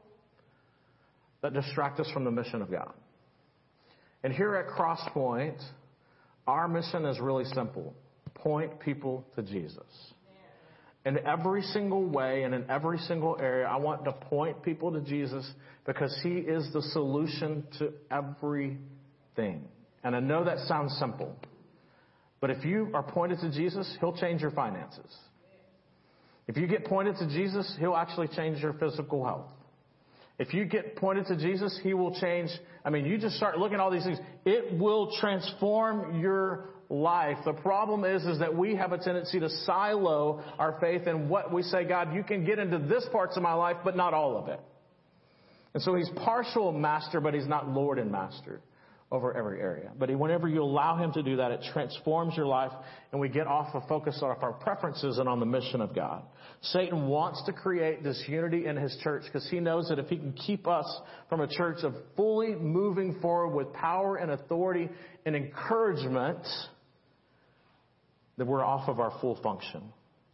that 1.42 1.52
distract 1.52 2.00
us 2.00 2.10
from 2.12 2.24
the 2.24 2.30
mission 2.30 2.62
of 2.62 2.70
God. 2.70 2.92
And 4.24 4.32
here 4.32 4.56
at 4.56 4.66
Crosspoint, 4.76 5.62
our 6.46 6.66
mission 6.66 7.04
is 7.04 7.20
really 7.20 7.44
simple. 7.44 7.94
Point 8.34 8.80
people 8.80 9.24
to 9.36 9.42
Jesus. 9.42 9.84
In 11.06 11.16
every 11.26 11.62
single 11.62 12.04
way 12.04 12.42
and 12.42 12.52
in 12.54 12.68
every 12.68 12.98
single 12.98 13.36
area, 13.40 13.66
I 13.66 13.76
want 13.76 14.04
to 14.04 14.12
point 14.12 14.62
people 14.62 14.92
to 14.92 15.00
Jesus 15.00 15.48
because 15.86 16.14
He 16.24 16.30
is 16.38 16.70
the 16.72 16.82
solution 16.82 17.64
to 17.78 17.92
everything. 18.10 19.68
And 20.02 20.16
I 20.16 20.21
know 20.21 20.44
that 20.44 20.58
sounds 20.66 20.97
simple, 20.99 21.36
but 22.40 22.50
if 22.50 22.64
you 22.64 22.90
are 22.94 23.02
pointed 23.02 23.38
to 23.40 23.50
Jesus, 23.52 23.88
He'll 24.00 24.16
change 24.16 24.42
your 24.42 24.50
finances. 24.50 25.08
If 26.49 26.56
you 26.56 26.67
get 26.67 26.87
pointed 26.87 27.17
to 27.19 27.26
Jesus, 27.26 27.73
He'll 27.78 27.95
actually 27.95 28.28
change 28.28 28.58
your 28.61 28.73
physical 28.73 29.25
health. 29.25 29.50
If 30.39 30.54
you 30.54 30.65
get 30.65 30.97
pointed 30.97 31.26
to 31.26 31.37
Jesus, 31.37 31.78
He 31.82 31.93
will 31.93 32.19
change. 32.21 32.49
I 32.84 32.91
mean, 32.91 33.04
you 33.04 33.19
just 33.19 33.37
start 33.37 33.58
looking 33.58 33.75
at 33.75 33.80
all 33.80 33.91
these 33.91 34.04
things. 34.04 34.19
It 34.47 34.78
will 34.80 35.13
transform 35.21 36.21
your 36.21 36.71
life. 36.89 37.37
The 37.45 37.52
problem 37.52 38.04
is, 38.04 38.25
is 38.25 38.39
that 38.39 38.56
we 38.56 38.75
have 38.76 38.93
a 38.93 38.99
tendency 38.99 39.39
to 39.41 39.50
silo 39.67 40.43
our 40.58 40.78
faith 40.80 41.06
in 41.06 41.28
what 41.28 41.52
we 41.52 41.63
say, 41.63 41.84
God, 41.84 42.15
you 42.15 42.23
can 42.23 42.47
get 42.47 42.58
into 42.58 42.78
this 42.78 43.04
parts 43.13 43.37
of 43.37 43.43
my 43.43 43.52
life, 43.52 43.76
but 43.84 43.95
not 43.95 44.15
all 44.15 44.39
of 44.39 44.49
it. 44.49 44.61
And 45.75 45.82
so 45.82 45.97
He's 45.97 46.08
partial 46.25 46.73
master, 46.73 47.21
but 47.21 47.34
He's 47.34 47.47
not 47.49 47.69
Lord 47.69 47.99
and 47.99 48.11
master 48.11 48.63
over 49.11 49.34
every 49.37 49.58
area. 49.58 49.91
But 49.99 50.11
whenever 50.17 50.49
you 50.49 50.63
allow 50.63 50.97
Him 50.97 51.13
to 51.15 51.23
do 51.23 51.37
that, 51.37 51.50
it 51.50 51.61
transforms 51.73 52.34
your 52.37 52.45
life, 52.47 52.73
and 53.11 53.21
we 53.21 53.28
get 53.30 53.47
off 53.47 53.75
of 53.75 53.87
focus 53.89 54.21
off 54.23 54.39
our 54.43 54.52
preferences 54.52 55.19
and 55.19 55.28
on 55.28 55.41
the 55.41 55.47
mission 55.47 55.80
of 55.80 55.95
God. 55.95 56.23
Satan 56.62 57.06
wants 57.06 57.40
to 57.47 57.52
create 57.52 58.02
disunity 58.02 58.66
in 58.66 58.76
his 58.76 58.97
church 59.02 59.23
because 59.25 59.49
he 59.49 59.60
knows 59.60 59.88
that 59.88 59.99
if 60.00 60.08
he 60.08 60.16
can 60.16 60.32
keep 60.32 60.66
us 60.66 60.92
from 61.28 61.40
a 61.40 61.47
church 61.47 61.78
of 61.84 61.94
fully 62.16 62.54
moving 62.56 63.21
forward 63.21 63.54
with 63.54 63.73
power 63.75 64.16
and 64.16 64.32
authority 64.32 64.88
and 65.25 65.36
encouragement, 65.36 66.40
that 68.38 68.47
we're 68.47 68.64
off 68.64 68.88
of 68.88 68.99
our 68.99 69.12
full 69.21 69.36
function. 69.40 69.82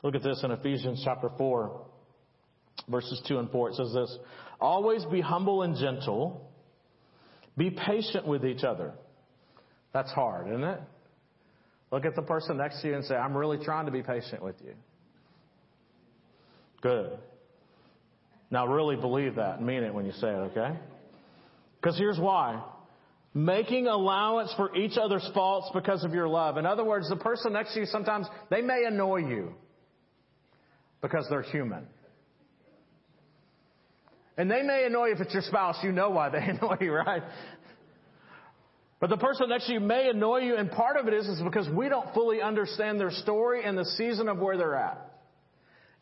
Look 0.03 0.15
at 0.15 0.23
this 0.23 0.41
in 0.43 0.51
Ephesians 0.51 1.03
chapter 1.05 1.31
4, 1.37 1.87
verses 2.89 3.21
2 3.29 3.39
and 3.39 3.51
4. 3.51 3.71
It 3.71 3.75
says 3.77 3.93
this, 3.93 4.19
Always 4.61 5.05
be 5.07 5.21
humble 5.21 5.63
and 5.63 5.77
gentle. 5.77 6.51
Be 7.57 7.71
patient 7.71 8.27
with 8.27 8.47
each 8.47 8.65
other. 8.65 8.95
That's 9.93 10.11
hard, 10.13 10.49
isn't 10.49 10.65
it? 10.65 10.81
Look 11.93 12.05
at 12.07 12.17
the 12.17 12.23
person 12.23 12.57
next 12.57 12.81
to 12.83 12.89
you 12.89 12.95
and 12.97 13.05
say, 13.05 13.15
I'm 13.15 13.37
really 13.37 13.63
trying 13.63 13.87
to 13.87 13.93
be 13.93 14.03
patient 14.03 14.43
with 14.43 14.57
you. 14.65 14.73
Good. 16.85 17.19
Now, 18.51 18.67
really 18.67 18.97
believe 18.97 19.37
that 19.37 19.57
and 19.57 19.67
mean 19.67 19.83
it 19.85 19.95
when 19.95 20.05
you 20.05 20.13
say 20.13 20.29
it, 20.29 20.43
okay? 20.55 20.77
Because 21.81 21.97
here's 21.97 22.19
why. 22.21 22.63
Making 23.33 23.87
allowance 23.87 24.53
for 24.59 24.77
each 24.77 24.99
other's 24.99 25.27
faults 25.33 25.71
because 25.73 26.05
of 26.05 26.13
your 26.13 26.29
love. 26.29 26.59
In 26.59 26.67
other 26.67 26.85
words, 26.85 27.09
the 27.09 27.17
person 27.17 27.55
next 27.55 27.73
to 27.73 27.81
you 27.81 27.87
sometimes, 27.87 28.27
they 28.51 28.61
may 28.61 28.85
annoy 28.85 29.17
you 29.27 29.55
because 31.01 31.27
they're 31.31 31.41
human. 31.43 31.87
And 34.37 34.51
they 34.51 34.61
may 34.63 34.85
annoy 34.85 35.07
you 35.07 35.15
if 35.15 35.21
it's 35.23 35.33
your 35.33 35.43
spouse. 35.43 35.77
You 35.83 35.91
know 35.91 36.11
why 36.11 36.29
they 36.29 36.39
annoy 36.45 36.77
you, 36.83 36.93
right? 36.93 37.23
But 39.01 39.09
the 39.09 39.17
person 39.17 39.49
next 39.49 39.69
to 39.69 39.73
you 39.73 39.81
may 39.81 40.11
annoy 40.11 40.41
you, 40.41 40.55
and 40.57 40.71
part 40.71 40.99
of 40.99 41.09
it 41.09 41.15
is, 41.15 41.27
is 41.29 41.41
because 41.41 41.67
we 41.71 41.89
don't 41.89 42.13
fully 42.13 42.43
understand 42.43 43.01
their 43.01 43.11
story 43.11 43.65
and 43.65 43.77
the 43.79 43.87
season 43.97 44.29
of 44.29 44.37
where 44.39 44.59
they're 44.59 44.75
at. 44.77 45.13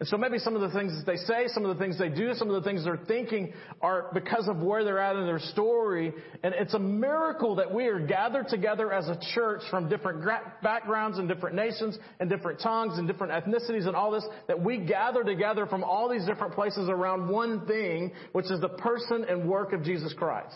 And 0.02 0.08
so 0.08 0.18
maybe 0.18 0.40
some 0.40 0.56
of 0.56 0.62
the 0.62 0.70
things 0.76 0.92
that 0.96 1.06
they 1.06 1.14
say, 1.16 1.46
some 1.46 1.64
of 1.64 1.78
the 1.78 1.80
things 1.80 1.96
they 1.96 2.08
do, 2.08 2.34
some 2.34 2.50
of 2.50 2.60
the 2.60 2.68
things 2.68 2.82
they're 2.82 2.96
thinking 3.06 3.52
are 3.80 4.10
because 4.12 4.48
of 4.48 4.56
where 4.60 4.82
they're 4.82 4.98
at 4.98 5.14
in 5.14 5.26
their 5.26 5.38
story. 5.38 6.12
And 6.42 6.52
it's 6.58 6.74
a 6.74 6.78
miracle 6.80 7.54
that 7.54 7.72
we 7.72 7.86
are 7.86 8.00
gathered 8.00 8.48
together 8.48 8.92
as 8.92 9.08
a 9.08 9.16
church 9.36 9.60
from 9.70 9.88
different 9.88 10.28
backgrounds 10.60 11.18
and 11.20 11.28
different 11.28 11.54
nations 11.54 11.96
and 12.18 12.28
different 12.28 12.58
tongues 12.60 12.98
and 12.98 13.06
different 13.06 13.32
ethnicities 13.32 13.86
and 13.86 13.94
all 13.94 14.10
this, 14.10 14.26
that 14.48 14.60
we 14.60 14.78
gather 14.78 15.22
together 15.22 15.66
from 15.66 15.84
all 15.84 16.08
these 16.08 16.26
different 16.26 16.54
places 16.54 16.88
around 16.88 17.28
one 17.28 17.64
thing, 17.68 18.10
which 18.32 18.50
is 18.50 18.58
the 18.60 18.70
person 18.70 19.24
and 19.28 19.48
work 19.48 19.72
of 19.72 19.84
Jesus 19.84 20.12
Christ. 20.14 20.52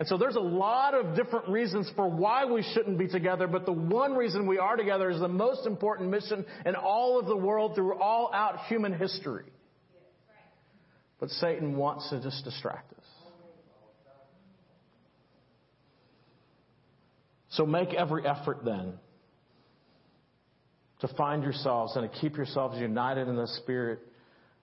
And 0.00 0.08
so 0.08 0.16
there's 0.16 0.34
a 0.34 0.40
lot 0.40 0.94
of 0.94 1.14
different 1.14 1.48
reasons 1.48 1.88
for 1.94 2.08
why 2.08 2.46
we 2.46 2.62
shouldn't 2.72 2.96
be 2.98 3.06
together, 3.06 3.46
but 3.46 3.66
the 3.66 3.72
one 3.72 4.14
reason 4.14 4.46
we 4.46 4.56
are 4.56 4.74
together 4.74 5.10
is 5.10 5.20
the 5.20 5.28
most 5.28 5.66
important 5.66 6.08
mission 6.08 6.46
in 6.64 6.74
all 6.74 7.20
of 7.20 7.26
the 7.26 7.36
world 7.36 7.74
through 7.74 8.00
all 8.00 8.30
out 8.32 8.60
human 8.64 8.94
history. 8.94 9.44
But 11.20 11.28
Satan 11.28 11.76
wants 11.76 12.08
to 12.08 12.18
just 12.22 12.42
distract 12.44 12.90
us. 12.94 13.04
So 17.50 17.66
make 17.66 17.92
every 17.92 18.26
effort 18.26 18.64
then 18.64 18.94
to 21.00 21.08
find 21.08 21.42
yourselves 21.42 21.94
and 21.96 22.10
to 22.10 22.18
keep 22.20 22.38
yourselves 22.38 22.78
united 22.78 23.28
in 23.28 23.36
the 23.36 23.46
Spirit, 23.64 23.98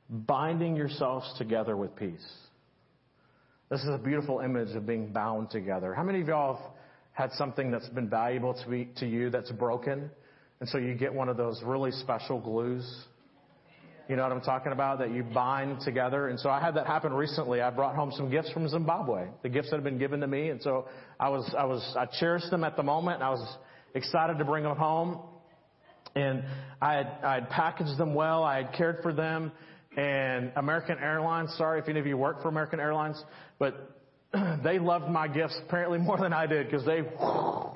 binding 0.09 0.75
yourselves 0.75 1.31
together 1.37 1.77
with 1.77 1.95
peace. 1.95 2.27
This 3.69 3.81
is 3.83 3.89
a 3.89 3.97
beautiful 3.97 4.39
image 4.39 4.73
of 4.77 4.85
being 4.85 5.11
bound 5.11 5.49
together. 5.49 5.93
How 5.93 6.03
many 6.03 6.21
of 6.21 6.27
y'all 6.29 6.55
have 7.11 7.27
had 7.31 7.37
something 7.37 7.69
that's 7.69 7.89
been 7.89 8.09
valuable 8.09 8.53
to, 8.53 8.69
be, 8.69 8.85
to 8.97 9.05
you 9.05 9.29
that's 9.29 9.51
broken? 9.51 10.09
And 10.61 10.69
so 10.69 10.77
you 10.77 10.93
get 10.95 11.13
one 11.13 11.27
of 11.27 11.35
those 11.35 11.61
really 11.65 11.91
special 11.91 12.39
glues. 12.39 12.89
You 14.07 14.15
know 14.15 14.23
what 14.23 14.31
I'm 14.31 14.39
talking 14.39 14.71
about? 14.71 14.99
That 14.99 15.11
you 15.13 15.21
bind 15.21 15.81
together. 15.81 16.29
And 16.29 16.39
so 16.39 16.49
I 16.49 16.61
had 16.61 16.75
that 16.75 16.87
happen 16.87 17.11
recently. 17.11 17.59
I 17.59 17.69
brought 17.69 17.93
home 17.93 18.13
some 18.15 18.31
gifts 18.31 18.49
from 18.53 18.69
Zimbabwe. 18.69 19.27
The 19.43 19.49
gifts 19.49 19.69
that 19.71 19.75
had 19.75 19.83
been 19.83 19.97
given 19.99 20.21
to 20.21 20.27
me. 20.27 20.47
And 20.49 20.61
so 20.61 20.87
I 21.19 21.27
was, 21.27 21.53
I 21.57 21.65
was, 21.65 21.81
I 21.99 22.05
cherished 22.21 22.49
them 22.49 22.63
at 22.63 22.77
the 22.77 22.83
moment. 22.83 23.21
I 23.21 23.31
was 23.31 23.57
excited 23.93 24.37
to 24.37 24.45
bring 24.45 24.63
them 24.63 24.77
home. 24.77 25.19
And 26.15 26.45
I 26.81 26.93
had, 26.93 27.07
I 27.21 27.33
had 27.33 27.49
packaged 27.49 27.97
them 27.97 28.13
well. 28.15 28.43
I 28.43 28.63
had 28.63 28.73
cared 28.75 28.99
for 29.03 29.11
them 29.11 29.51
and 29.97 30.51
American 30.55 30.99
Airlines. 30.99 31.53
Sorry 31.57 31.81
if 31.81 31.89
any 31.89 31.99
of 31.99 32.05
you 32.05 32.15
work 32.15 32.41
for 32.41 32.47
American 32.47 32.79
Airlines, 32.79 33.21
but 33.59 33.99
they 34.63 34.79
loved 34.79 35.09
my 35.09 35.27
gifts 35.27 35.59
apparently 35.67 35.97
more 35.97 36.17
than 36.17 36.31
I 36.31 36.45
did 36.45 36.67
because 36.69 36.85
they, 36.85 37.01
because 37.01 37.75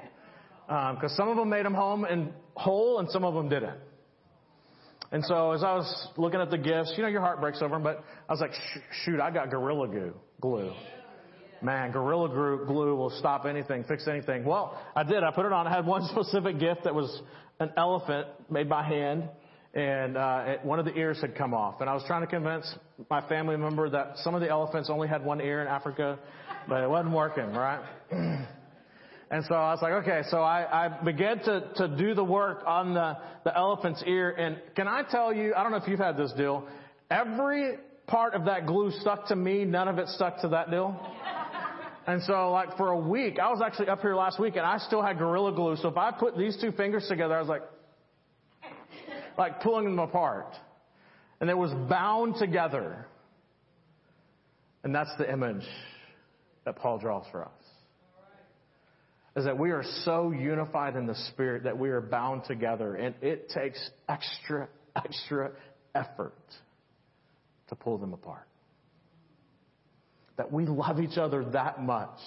um, 0.69 0.97
some 1.09 1.27
of 1.29 1.35
them 1.35 1.49
made 1.49 1.65
them 1.65 1.73
home 1.73 2.05
and 2.05 2.31
whole 2.55 2.99
and 2.99 3.09
some 3.09 3.25
of 3.25 3.33
them 3.33 3.49
didn't. 3.49 3.75
And 5.11 5.25
so 5.25 5.51
as 5.51 5.63
I 5.63 5.75
was 5.75 6.07
looking 6.15 6.39
at 6.39 6.51
the 6.51 6.57
gifts, 6.57 6.93
you 6.95 7.03
know, 7.03 7.09
your 7.09 7.19
heart 7.21 7.41
breaks 7.41 7.61
over 7.61 7.75
them, 7.75 7.83
but 7.83 8.01
I 8.29 8.31
was 8.33 8.39
like, 8.39 8.51
shoot, 9.03 9.19
I 9.19 9.29
got 9.31 9.49
Gorilla 9.51 9.87
Goo, 9.89 10.13
glue. 10.39 10.71
Man, 11.63 11.91
Gorilla 11.91 12.27
Glue 12.65 12.95
will 12.95 13.11
stop 13.19 13.45
anything, 13.45 13.83
fix 13.83 14.07
anything. 14.07 14.45
Well, 14.45 14.81
I 14.95 15.03
did. 15.03 15.21
I 15.23 15.29
put 15.29 15.45
it 15.45 15.51
on. 15.51 15.67
I 15.67 15.75
had 15.75 15.85
one 15.85 16.01
specific 16.09 16.57
gift 16.59 16.85
that 16.85 16.95
was 16.95 17.21
an 17.59 17.69
elephant 17.77 18.27
made 18.49 18.67
by 18.67 18.81
hand 18.81 19.29
and 19.73 20.17
uh, 20.17 20.55
one 20.63 20.79
of 20.79 20.85
the 20.85 20.93
ears 20.95 21.19
had 21.21 21.35
come 21.35 21.53
off. 21.53 21.79
And 21.81 21.89
I 21.89 21.93
was 21.93 22.03
trying 22.05 22.21
to 22.21 22.27
convince 22.27 22.69
my 23.09 23.21
family 23.29 23.55
member 23.55 23.89
that 23.89 24.13
some 24.17 24.35
of 24.35 24.41
the 24.41 24.49
elephants 24.49 24.89
only 24.89 25.07
had 25.07 25.23
one 25.23 25.39
ear 25.39 25.61
in 25.61 25.67
Africa, 25.67 26.19
but 26.67 26.83
it 26.83 26.89
wasn't 26.89 27.13
working, 27.15 27.51
right? 27.53 27.79
and 28.11 29.45
so 29.47 29.55
I 29.55 29.71
was 29.71 29.79
like, 29.81 29.93
okay, 30.03 30.23
so 30.29 30.41
I, 30.41 30.87
I 30.87 31.03
began 31.03 31.39
to, 31.43 31.71
to 31.77 31.87
do 31.87 32.13
the 32.13 32.23
work 32.23 32.63
on 32.67 32.93
the, 32.93 33.17
the 33.45 33.55
elephant's 33.55 34.03
ear. 34.05 34.31
And 34.31 34.59
can 34.75 34.87
I 34.89 35.03
tell 35.09 35.33
you, 35.33 35.53
I 35.55 35.63
don't 35.63 35.71
know 35.71 35.77
if 35.77 35.87
you've 35.87 35.99
had 35.99 36.17
this 36.17 36.33
deal, 36.33 36.67
every 37.09 37.75
part 38.07 38.33
of 38.33 38.45
that 38.45 38.65
glue 38.65 38.91
stuck 38.99 39.27
to 39.29 39.37
me, 39.37 39.63
none 39.63 39.87
of 39.87 39.99
it 39.99 40.09
stuck 40.09 40.41
to 40.41 40.49
that 40.49 40.69
deal. 40.69 40.99
And 42.07 42.21
so, 42.23 42.51
like, 42.51 42.75
for 42.77 42.89
a 42.89 42.97
week, 42.99 43.37
I 43.39 43.49
was 43.51 43.61
actually 43.63 43.87
up 43.89 44.01
here 44.01 44.15
last 44.15 44.37
week 44.39 44.55
and 44.57 44.65
I 44.65 44.79
still 44.79 45.01
had 45.03 45.17
Gorilla 45.19 45.53
Glue. 45.53 45.77
So 45.77 45.87
if 45.87 45.97
I 45.97 46.09
put 46.11 46.35
these 46.37 46.57
two 46.59 46.71
fingers 46.73 47.05
together, 47.07 47.35
I 47.35 47.39
was 47.39 47.47
like, 47.47 47.61
like 49.37 49.61
pulling 49.61 49.85
them 49.85 49.99
apart. 49.99 50.55
And 51.39 51.49
it 51.49 51.57
was 51.57 51.71
bound 51.89 52.35
together. 52.37 53.05
And 54.83 54.93
that's 54.93 55.09
the 55.17 55.31
image 55.31 55.63
that 56.65 56.75
Paul 56.77 56.99
draws 56.99 57.25
for 57.31 57.43
us. 57.45 57.51
Is 59.35 59.45
that 59.45 59.57
we 59.57 59.71
are 59.71 59.83
so 60.03 60.31
unified 60.31 60.95
in 60.95 61.05
the 61.05 61.15
Spirit 61.31 61.63
that 61.63 61.77
we 61.79 61.89
are 61.89 62.01
bound 62.01 62.43
together, 62.45 62.95
and 62.95 63.15
it 63.21 63.47
takes 63.49 63.79
extra, 64.09 64.67
extra 64.95 65.51
effort 65.95 66.35
to 67.69 67.75
pull 67.75 67.97
them 67.97 68.11
apart. 68.13 68.43
That 70.35 70.51
we 70.51 70.65
love 70.65 70.99
each 70.99 71.17
other 71.17 71.45
that 71.51 71.81
much 71.81 72.19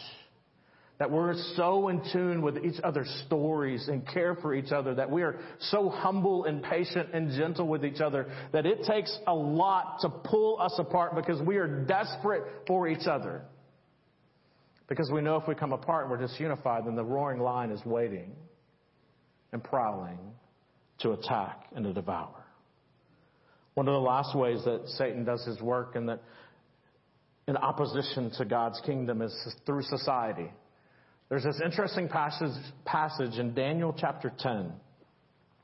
that 0.98 1.10
we're 1.10 1.34
so 1.56 1.88
in 1.88 2.02
tune 2.12 2.40
with 2.40 2.64
each 2.64 2.80
other's 2.84 3.10
stories 3.26 3.88
and 3.88 4.06
care 4.06 4.36
for 4.36 4.54
each 4.54 4.70
other, 4.70 4.94
that 4.94 5.10
we 5.10 5.22
are 5.22 5.40
so 5.58 5.88
humble 5.88 6.44
and 6.44 6.62
patient 6.62 7.08
and 7.12 7.30
gentle 7.36 7.66
with 7.66 7.84
each 7.84 8.00
other, 8.00 8.30
that 8.52 8.64
it 8.64 8.84
takes 8.84 9.16
a 9.26 9.34
lot 9.34 9.98
to 10.02 10.08
pull 10.08 10.60
us 10.60 10.76
apart 10.78 11.16
because 11.16 11.42
we 11.42 11.56
are 11.56 11.66
desperate 11.66 12.44
for 12.68 12.86
each 12.86 13.06
other. 13.08 13.42
Because 14.86 15.10
we 15.12 15.20
know 15.20 15.36
if 15.36 15.48
we 15.48 15.56
come 15.56 15.72
apart 15.72 16.06
and 16.08 16.12
we're 16.12 16.28
disunified, 16.28 16.84
then 16.84 16.94
the 16.94 17.04
roaring 17.04 17.40
lion 17.40 17.72
is 17.72 17.84
waiting 17.84 18.32
and 19.52 19.64
prowling 19.64 20.18
to 21.00 21.10
attack 21.10 21.64
and 21.74 21.84
to 21.86 21.92
devour. 21.92 22.44
One 23.72 23.88
of 23.88 23.94
the 23.94 24.00
last 24.00 24.36
ways 24.36 24.62
that 24.64 24.86
Satan 24.90 25.24
does 25.24 25.44
his 25.44 25.60
work 25.60 25.96
and 25.96 26.08
that 26.08 26.22
in 27.48 27.56
opposition 27.56 28.30
to 28.38 28.44
God's 28.44 28.80
kingdom 28.86 29.22
is 29.22 29.34
through 29.66 29.82
society. 29.82 30.50
There's 31.34 31.42
this 31.56 31.60
interesting 31.64 32.06
passage, 32.08 32.52
passage 32.84 33.40
in 33.40 33.54
Daniel 33.54 33.92
chapter 33.98 34.32
10. 34.38 34.72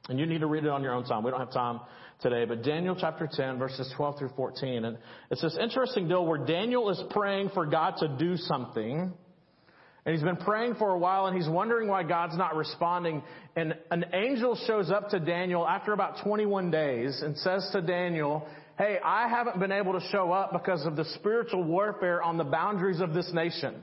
And 0.08 0.18
you 0.18 0.26
need 0.26 0.40
to 0.40 0.48
read 0.48 0.64
it 0.64 0.68
on 0.68 0.82
your 0.82 0.92
own 0.94 1.04
time. 1.04 1.22
We 1.22 1.30
don't 1.30 1.38
have 1.38 1.52
time 1.52 1.78
today, 2.22 2.44
but 2.44 2.64
Daniel 2.64 2.96
chapter 3.00 3.28
10 3.32 3.60
verses 3.60 3.88
12 3.96 4.18
through 4.18 4.30
14. 4.34 4.84
And 4.84 4.98
it's 5.30 5.42
this 5.42 5.56
interesting 5.62 6.08
deal 6.08 6.26
where 6.26 6.44
Daniel 6.44 6.90
is 6.90 7.00
praying 7.10 7.50
for 7.50 7.66
God 7.66 7.94
to 7.98 8.08
do 8.08 8.36
something. 8.36 9.12
And 10.04 10.12
he's 10.12 10.24
been 10.24 10.38
praying 10.38 10.74
for 10.74 10.90
a 10.90 10.98
while 10.98 11.26
and 11.26 11.36
he's 11.36 11.48
wondering 11.48 11.86
why 11.86 12.02
God's 12.02 12.36
not 12.36 12.56
responding. 12.56 13.22
And 13.54 13.74
an 13.92 14.06
angel 14.12 14.56
shows 14.66 14.90
up 14.90 15.10
to 15.10 15.20
Daniel 15.20 15.64
after 15.64 15.92
about 15.92 16.24
21 16.24 16.72
days 16.72 17.22
and 17.24 17.36
says 17.38 17.68
to 17.74 17.80
Daniel, 17.80 18.48
Hey, 18.76 18.98
I 19.04 19.28
haven't 19.28 19.60
been 19.60 19.70
able 19.70 19.92
to 19.92 20.04
show 20.10 20.32
up 20.32 20.52
because 20.52 20.84
of 20.84 20.96
the 20.96 21.04
spiritual 21.14 21.62
warfare 21.62 22.20
on 22.24 22.38
the 22.38 22.44
boundaries 22.44 22.98
of 22.98 23.14
this 23.14 23.30
nation. 23.32 23.76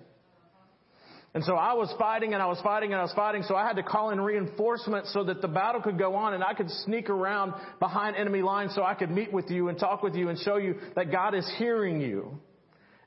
And 1.38 1.46
so 1.46 1.54
I 1.56 1.74
was 1.74 1.94
fighting 2.00 2.34
and 2.34 2.42
I 2.42 2.48
was 2.48 2.60
fighting 2.62 2.94
and 2.94 3.00
I 3.00 3.04
was 3.04 3.14
fighting, 3.14 3.44
so 3.44 3.56
I 3.56 3.64
had 3.64 3.76
to 3.76 3.84
call 3.84 4.10
in 4.10 4.20
reinforcements 4.20 5.14
so 5.14 5.24
that 5.26 5.40
the 5.40 5.48
battle 5.48 5.80
could 5.84 6.00
go 6.00 6.16
on 6.16 6.34
and 6.34 6.44
I 6.44 6.56
could 6.56 6.68
sneak 6.68 7.12
around 7.12 7.54
behind 7.80 8.16
enemy 8.16 8.42
lines 8.42 8.74
so 8.74 8.84
I 8.84 8.96
could 8.96 9.12
meet 9.12 9.32
with 9.32 9.52
you 9.52 9.70
and 9.70 9.78
talk 9.78 10.02
with 10.02 10.16
you 10.16 10.30
and 10.30 10.40
show 10.40 10.58
you 10.58 10.78
that 10.96 11.12
God 11.12 11.36
is 11.36 11.48
hearing 11.60 12.02
you 12.02 12.40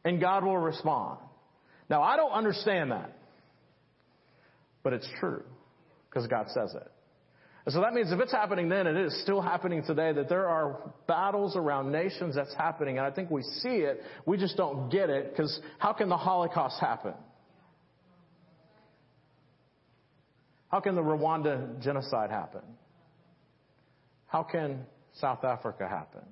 and 0.05 0.21
God 0.21 0.45
will 0.45 0.59
respond. 0.59 1.19
Now 1.89 2.05
I 2.05 2.15
don't 2.15 2.31
understand 2.31 2.93
that, 2.93 3.19
but 4.85 4.93
it's 4.93 5.09
true 5.19 5.43
because 6.09 6.29
God 6.29 6.47
says 6.55 6.73
it. 6.73 6.89
And 7.67 7.73
so 7.75 7.81
that 7.81 7.95
means 7.95 8.13
if 8.13 8.21
it's 8.21 8.31
happening 8.31 8.69
then, 8.69 8.87
it 8.87 8.97
is 8.97 9.23
still 9.23 9.41
happening 9.41 9.83
today 9.85 10.13
that 10.13 10.29
there 10.29 10.49
are 10.49 10.79
battles 11.09 11.57
around 11.57 11.91
nations 11.91 12.37
that's 12.37 12.55
happening. 12.55 12.97
And 12.99 13.05
I 13.05 13.11
think 13.11 13.29
we 13.29 13.43
see 13.43 13.79
it. 13.81 14.01
We 14.25 14.37
just 14.39 14.57
don't 14.57 14.89
get 14.89 15.11
it 15.11 15.31
because 15.31 15.59
how 15.81 15.93
can 15.95 16.09
the 16.09 16.17
Holocaust 16.17 16.79
happen? 16.81 17.15
How 20.71 20.79
can 20.81 20.95
the 20.95 21.03
Rwanda 21.03 21.81
genocide 21.83 22.31
happen? 22.31 22.63
How 24.29 24.45
can 24.45 24.85
South 25.15 25.43
Africa 25.45 25.89
happen? 25.89 26.23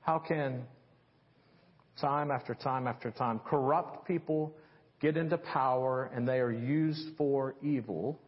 How 0.00 0.18
can 0.18 0.64
time 2.00 2.32
after 2.32 2.54
time 2.56 2.88
after 2.88 3.12
time 3.12 3.38
corrupt 3.46 4.08
people 4.08 4.52
get 5.00 5.16
into 5.16 5.38
power 5.38 6.10
and 6.12 6.26
they 6.26 6.40
are 6.40 6.50
used 6.50 7.16
for 7.16 7.54
evil, 7.62 8.18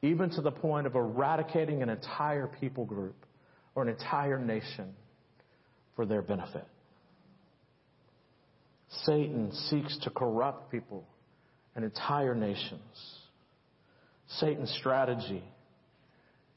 even 0.00 0.30
to 0.30 0.40
the 0.40 0.50
point 0.50 0.86
of 0.86 0.94
eradicating 0.94 1.82
an 1.82 1.90
entire 1.90 2.46
people 2.46 2.86
group 2.86 3.16
or 3.74 3.82
an 3.82 3.90
entire 3.90 4.38
nation 4.38 4.94
for 5.94 6.06
their 6.06 6.22
benefit? 6.22 6.66
Satan 9.02 9.52
seeks 9.68 9.94
to 10.04 10.10
corrupt 10.10 10.70
people 10.72 11.06
and 11.74 11.84
entire 11.84 12.34
nations 12.34 13.20
Satan's 14.28 14.70
strategy 14.78 15.42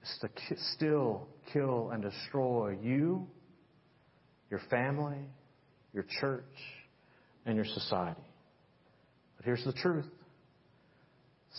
is 0.01 0.17
to 0.21 0.29
still 0.75 1.27
kill 1.53 1.91
and 1.93 2.01
destroy 2.01 2.77
you, 2.82 3.27
your 4.49 4.60
family, 4.69 5.19
your 5.93 6.05
church, 6.21 6.43
and 7.45 7.55
your 7.55 7.65
society. 7.65 8.21
But 9.38 9.45
here's 9.45 9.63
the 9.63 9.73
truth 9.73 10.05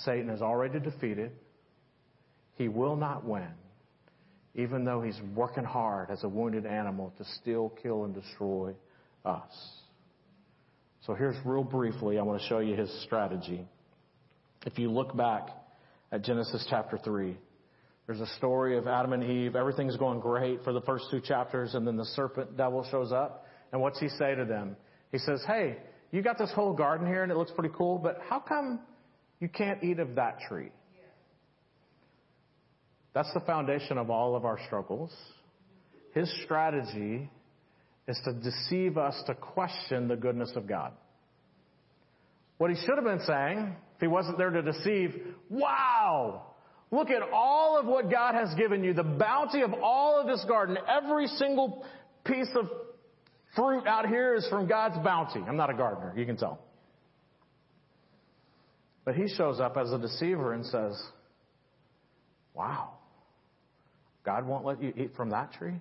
Satan 0.05 0.31
is 0.31 0.43
already 0.43 0.81
defeated. 0.81 1.33
He 2.55 2.69
will 2.69 2.97
not 2.97 3.25
win, 3.25 3.49
even 4.55 4.85
though 4.85 5.01
he's 5.01 5.19
working 5.35 5.65
hard 5.65 6.11
as 6.11 6.23
a 6.25 6.29
wounded 6.29 6.67
animal 6.67 7.13
to 7.19 7.25
still 7.41 7.71
kill 7.83 8.05
and 8.05 8.15
destroy 8.15 8.75
us. 9.25 9.51
So 11.07 11.15
here's 11.15 11.37
real 11.47 11.65
briefly, 11.65 12.19
I 12.19 12.23
want 12.23 12.43
to 12.43 12.47
show 12.49 12.59
you 12.59 12.77
his 12.77 12.91
strategy. 13.05 13.67
If 14.67 14.79
you 14.79 14.91
look 14.91 15.17
back 15.17 15.49
at 16.13 16.23
Genesis 16.23 16.67
chapter 16.69 16.99
3. 16.99 17.37
There's 18.07 18.21
a 18.21 18.27
story 18.39 18.77
of 18.77 18.87
Adam 18.89 19.13
and 19.13 19.23
Eve. 19.23 19.55
Everything's 19.55 19.97
going 19.97 20.21
great 20.21 20.65
for 20.65 20.73
the 20.73 20.81
first 20.83 21.05
two 21.11 21.21
chapters, 21.21 21.75
and 21.75 21.87
then 21.87 21.97
the 21.97 22.05
serpent 22.05 22.57
devil 22.57 22.85
shows 22.91 23.13
up. 23.13 23.47
And 23.73 23.81
what's 23.81 24.01
he 24.01 24.09
say 24.09 24.35
to 24.35 24.45
them? 24.45 24.77
He 25.13 25.19
says, 25.19 25.41
Hey, 25.47 25.77
you 26.11 26.23
got 26.23 26.39
this 26.39 26.51
whole 26.55 26.73
garden 26.73 27.07
here 27.07 27.23
and 27.23 27.31
it 27.31 27.39
looks 27.39 27.53
pretty 27.57 27.73
cool, 27.77 27.99
but 27.99 28.19
how 28.29 28.41
come 28.41 28.81
you 29.39 29.49
can't 29.49 29.85
eat 29.85 30.01
of 30.01 30.17
that 30.17 30.39
tree? 30.49 30.71
That's 33.13 33.33
the 33.33 33.41
foundation 33.41 33.97
of 33.99 34.11
all 34.11 34.35
of 34.35 34.45
our 34.45 34.59
struggles. 34.67 35.13
His 36.15 36.33
strategy 36.45 37.31
is 38.09 38.21
to 38.25 38.33
deceive 38.33 38.99
us 38.99 39.21
to 39.29 39.35
question 39.35 40.09
the 40.09 40.17
goodness 40.17 40.51
of 40.57 40.67
God. 40.67 40.93
What 42.59 42.71
he 42.71 42.77
should 42.85 42.97
have 42.97 43.05
been 43.05 43.25
saying 43.25 43.77
if 44.01 44.05
he 44.05 44.09
wasn't 44.09 44.39
there 44.39 44.49
to 44.49 44.63
deceive, 44.63 45.15
wow! 45.51 46.47
Look 46.91 47.11
at 47.11 47.21
all 47.35 47.79
of 47.79 47.85
what 47.85 48.11
God 48.11 48.35
has 48.35 48.49
given 48.55 48.83
you, 48.83 48.95
the 48.95 49.03
bounty 49.05 49.61
of 49.61 49.75
all 49.75 50.19
of 50.19 50.27
this 50.27 50.43
garden. 50.49 50.79
Every 50.89 51.27
single 51.27 51.85
piece 52.25 52.49
of 52.59 52.71
fruit 53.55 53.87
out 53.87 54.09
here 54.09 54.33
is 54.35 54.49
from 54.49 54.67
God's 54.67 54.97
bounty. 55.05 55.41
I'm 55.47 55.59
not 55.59 55.69
a 55.69 55.75
gardener, 55.75 56.15
you 56.17 56.25
can 56.25 56.39
tell. 56.39 56.61
But 59.05 59.17
he 59.17 59.29
shows 59.29 59.61
up 59.61 59.77
as 59.77 59.93
a 59.93 59.99
deceiver 59.99 60.55
and 60.55 60.65
says, 60.65 60.99
Wow, 62.55 62.93
God 64.25 64.47
won't 64.47 64.65
let 64.65 64.83
you 64.83 64.95
eat 64.97 65.11
from 65.15 65.29
that 65.31 65.53
tree? 65.53 65.79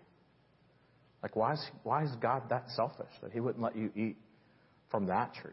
Like, 1.23 1.37
why 1.37 1.53
is, 1.53 1.65
why 1.83 2.03
is 2.03 2.11
God 2.19 2.49
that 2.49 2.65
selfish 2.75 3.13
that 3.23 3.31
he 3.31 3.39
wouldn't 3.39 3.63
let 3.63 3.77
you 3.77 3.91
eat 3.95 4.17
from 4.91 5.05
that 5.05 5.33
tree? 5.35 5.51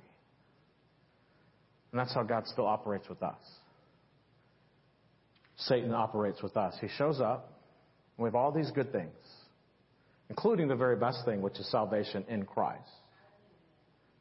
And 1.99 2.05
that's 2.05 2.13
how 2.13 2.25
God 2.25 2.47
still 2.47 2.67
operates 2.67 3.09
with 3.09 3.23
us. 3.23 3.39
Satan 5.61 5.95
operates 5.95 6.43
with 6.43 6.55
us. 6.55 6.75
He 6.79 6.89
shows 6.99 7.23
up, 7.23 7.59
and 8.19 8.25
we 8.25 8.27
have 8.29 8.35
all 8.35 8.53
these 8.53 8.71
good 8.73 8.93
things, 8.93 9.15
including 10.29 10.69
the 10.69 10.77
very 10.77 10.97
best 10.97 11.25
thing, 11.25 11.41
which 11.41 11.59
is 11.59 11.67
salvation 11.71 12.23
in 12.29 12.45
Christ. 12.45 12.83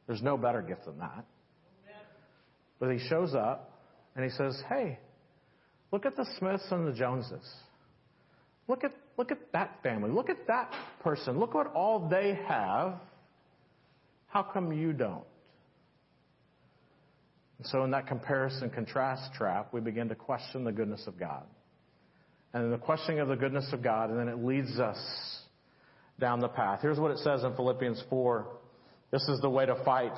There's 0.06 0.22
no 0.22 0.38
better 0.38 0.62
gift 0.62 0.86
than 0.86 1.00
that. 1.00 1.26
But 2.80 2.92
he 2.92 3.08
shows 3.10 3.34
up, 3.34 3.70
and 4.14 4.24
he 4.24 4.30
says, 4.30 4.58
Hey, 4.70 4.98
look 5.92 6.06
at 6.06 6.16
the 6.16 6.24
Smiths 6.38 6.64
and 6.70 6.88
the 6.88 6.92
Joneses. 6.98 7.46
Look 8.68 8.84
at, 8.84 8.92
look 9.18 9.30
at 9.32 9.52
that 9.52 9.80
family. 9.82 10.08
Look 10.10 10.30
at 10.30 10.46
that 10.46 10.72
person. 11.02 11.38
Look 11.38 11.52
what 11.52 11.66
all 11.74 12.08
they 12.08 12.38
have. 12.48 12.94
How 14.28 14.44
come 14.44 14.72
you 14.72 14.94
don't? 14.94 15.24
And 17.58 17.66
so 17.68 17.84
in 17.84 17.90
that 17.92 18.06
comparison 18.06 18.70
contrast 18.70 19.32
trap, 19.34 19.72
we 19.72 19.80
begin 19.80 20.08
to 20.08 20.14
question 20.14 20.64
the 20.64 20.72
goodness 20.72 21.06
of 21.06 21.18
God. 21.18 21.44
And 22.52 22.72
the 22.72 22.78
questioning 22.78 23.20
of 23.20 23.28
the 23.28 23.36
goodness 23.36 23.68
of 23.72 23.82
God, 23.82 24.10
and 24.10 24.18
then 24.18 24.28
it 24.28 24.42
leads 24.44 24.78
us 24.78 24.98
down 26.18 26.40
the 26.40 26.48
path. 26.48 26.80
Here's 26.82 26.98
what 26.98 27.10
it 27.10 27.18
says 27.18 27.44
in 27.44 27.54
Philippians 27.54 28.02
4. 28.08 28.46
This 29.10 29.22
is 29.28 29.38
the 29.40 29.50
way 29.50 29.66
to 29.66 29.82
fight 29.84 30.16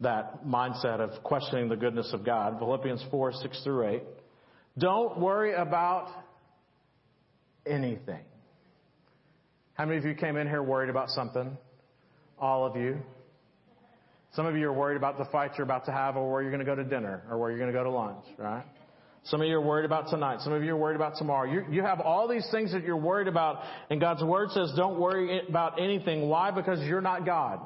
that 0.00 0.44
mindset 0.44 1.00
of 1.00 1.22
questioning 1.22 1.68
the 1.68 1.76
goodness 1.76 2.10
of 2.12 2.24
God. 2.24 2.58
Philippians 2.58 3.04
4, 3.10 3.32
6 3.32 3.62
through 3.64 3.88
8. 3.88 4.02
Don't 4.78 5.20
worry 5.20 5.54
about 5.54 6.08
anything. 7.66 8.22
How 9.74 9.86
many 9.86 9.98
of 9.98 10.04
you 10.04 10.14
came 10.14 10.36
in 10.36 10.46
here 10.48 10.62
worried 10.62 10.90
about 10.90 11.08
something? 11.10 11.56
All 12.38 12.66
of 12.66 12.76
you. 12.76 12.98
Some 14.36 14.46
of 14.46 14.56
you 14.56 14.66
are 14.68 14.72
worried 14.72 14.96
about 14.96 15.16
the 15.16 15.26
fight 15.26 15.52
you're 15.56 15.64
about 15.64 15.84
to 15.86 15.92
have 15.92 16.16
or 16.16 16.30
where 16.30 16.42
you're 16.42 16.50
going 16.50 16.58
to 16.64 16.64
go 16.64 16.74
to 16.74 16.82
dinner 16.84 17.22
or 17.30 17.38
where 17.38 17.50
you're 17.50 17.58
going 17.58 17.72
to 17.72 17.78
go 17.78 17.84
to 17.84 17.90
lunch, 17.90 18.24
right? 18.36 18.64
Some 19.26 19.40
of 19.40 19.46
you 19.46 19.54
are 19.56 19.60
worried 19.60 19.84
about 19.86 20.08
tonight. 20.08 20.40
Some 20.40 20.52
of 20.52 20.62
you 20.64 20.72
are 20.72 20.76
worried 20.76 20.96
about 20.96 21.14
tomorrow. 21.16 21.50
You, 21.50 21.64
you 21.70 21.82
have 21.84 22.00
all 22.00 22.26
these 22.28 22.46
things 22.50 22.72
that 22.72 22.82
you're 22.82 22.96
worried 22.96 23.28
about 23.28 23.60
and 23.90 24.00
God's 24.00 24.22
Word 24.24 24.50
says 24.50 24.72
don't 24.76 24.98
worry 24.98 25.40
about 25.48 25.80
anything. 25.80 26.28
Why? 26.28 26.50
Because 26.50 26.80
you're 26.80 27.00
not 27.00 27.24
God. 27.24 27.60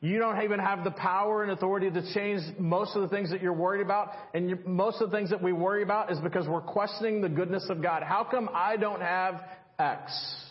You 0.00 0.18
don't 0.18 0.40
even 0.42 0.60
have 0.60 0.84
the 0.84 0.92
power 0.92 1.42
and 1.42 1.50
authority 1.50 1.90
to 1.90 2.14
change 2.14 2.40
most 2.58 2.94
of 2.94 3.00
the 3.02 3.08
things 3.08 3.30
that 3.30 3.40
you're 3.42 3.54
worried 3.54 3.80
about. 3.82 4.10
And 4.34 4.50
you, 4.50 4.58
most 4.66 5.00
of 5.00 5.10
the 5.10 5.16
things 5.16 5.30
that 5.30 5.42
we 5.42 5.52
worry 5.52 5.82
about 5.82 6.12
is 6.12 6.18
because 6.20 6.46
we're 6.46 6.60
questioning 6.60 7.20
the 7.22 7.28
goodness 7.30 7.66
of 7.70 7.82
God. 7.82 8.02
How 8.04 8.22
come 8.30 8.48
I 8.54 8.76
don't 8.76 9.00
have 9.00 9.40
X? 9.78 10.44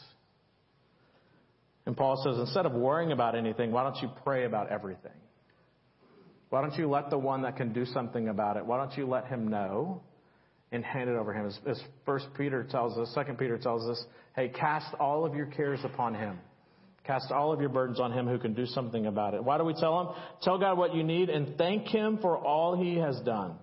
And 1.87 1.95
Paul 1.95 2.21
says, 2.21 2.37
instead 2.37 2.65
of 2.65 2.73
worrying 2.73 3.13
about 3.13 3.33
anything, 3.33 3.71
why 3.71 3.81
don't 3.83 3.95
you 4.01 4.09
pray 4.25 4.43
about 4.43 4.69
everything? 4.73 5.09
Why 6.49 6.59
don't 6.59 6.75
you 6.75 6.89
let 6.89 7.09
the 7.09 7.17
one 7.17 7.43
that 7.43 7.55
can 7.55 7.71
do 7.71 7.85
something 7.85 8.27
about 8.27 8.57
it, 8.57 8.65
why 8.65 8.75
don't 8.75 8.95
you 8.97 9.07
let 9.07 9.27
him 9.27 9.47
know 9.47 10.01
and 10.69 10.83
hand 10.83 11.09
it 11.09 11.15
over 11.15 11.33
him? 11.33 11.49
As, 11.65 11.81
First 12.05 12.27
Peter 12.37 12.65
tells 12.69 12.97
us, 12.97 13.09
Second 13.15 13.37
Peter 13.37 13.57
tells 13.57 13.89
us, 13.89 14.05
hey, 14.35 14.49
cast 14.49 14.93
all 14.99 15.25
of 15.25 15.33
your 15.33 15.45
cares 15.45 15.79
upon 15.85 16.13
him. 16.13 16.37
Cast 17.05 17.31
all 17.31 17.53
of 17.53 17.61
your 17.61 17.69
burdens 17.69 18.01
on 18.01 18.11
him 18.11 18.27
who 18.27 18.37
can 18.37 18.53
do 18.53 18.65
something 18.65 19.05
about 19.05 19.33
it. 19.33 19.41
Why 19.41 19.57
do 19.57 19.63
we 19.63 19.73
tell 19.73 20.01
him? 20.01 20.07
Tell 20.41 20.57
God 20.57 20.77
what 20.77 20.93
you 20.93 21.05
need 21.05 21.29
and 21.29 21.57
thank 21.57 21.87
him 21.87 22.19
for 22.21 22.37
all 22.37 22.75
he 22.77 22.97
has 22.97 23.17
done. 23.21 23.53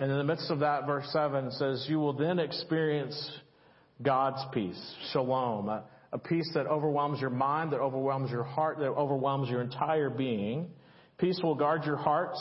And 0.00 0.10
in 0.10 0.18
the 0.18 0.24
midst 0.24 0.50
of 0.50 0.58
that, 0.60 0.84
verse 0.84 1.06
7 1.12 1.52
says, 1.52 1.86
you 1.88 2.00
will 2.00 2.12
then 2.14 2.40
experience 2.40 3.30
God's 4.02 4.42
peace, 4.52 4.82
shalom, 5.12 5.68
a, 5.68 5.72
uh, 5.72 5.82
a 6.14 6.18
peace 6.18 6.48
that 6.54 6.68
overwhelms 6.68 7.20
your 7.20 7.28
mind, 7.28 7.72
that 7.72 7.80
overwhelms 7.80 8.30
your 8.30 8.44
heart, 8.44 8.78
that 8.78 8.86
overwhelms 8.86 9.50
your 9.50 9.60
entire 9.60 10.08
being. 10.08 10.70
Peace 11.18 11.40
will 11.42 11.56
guard 11.56 11.84
your 11.84 11.96
hearts, 11.96 12.40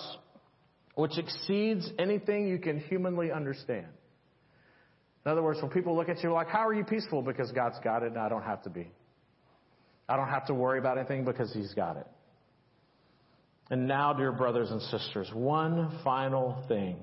which 0.94 1.18
exceeds 1.18 1.92
anything 1.98 2.48
you 2.48 2.60
can 2.60 2.80
humanly 2.80 3.32
understand. 3.32 3.88
In 5.26 5.32
other 5.32 5.42
words, 5.42 5.60
when 5.60 5.72
people 5.72 5.96
look 5.96 6.08
at 6.08 6.22
you 6.24 6.32
like, 6.32 6.50
how 6.50 6.68
are 6.68 6.74
you 6.74 6.84
peaceful? 6.84 7.24
Because 7.24 7.52
God's 7.52 7.80
got 7.84 8.04
it 8.04 8.12
and 8.12 8.20
I 8.20 8.30
don't 8.30 8.44
have 8.44 8.62
to 8.64 8.70
be. 8.70 8.92
I 10.08 10.18
don't 10.18 10.30
have 10.30 10.46
to 10.48 10.54
worry 10.54 10.78
about 10.78 11.00
anything 11.00 11.26
because 11.26 11.52
He's 11.52 11.74
got 11.74 11.98
it. 11.98 12.06
And 13.72 13.88
now, 13.88 14.14
dear 14.14 14.32
brothers 14.34 14.70
and 14.70 14.84
sisters, 14.84 15.32
one 15.34 16.00
final 16.04 16.64
thing. 16.68 16.98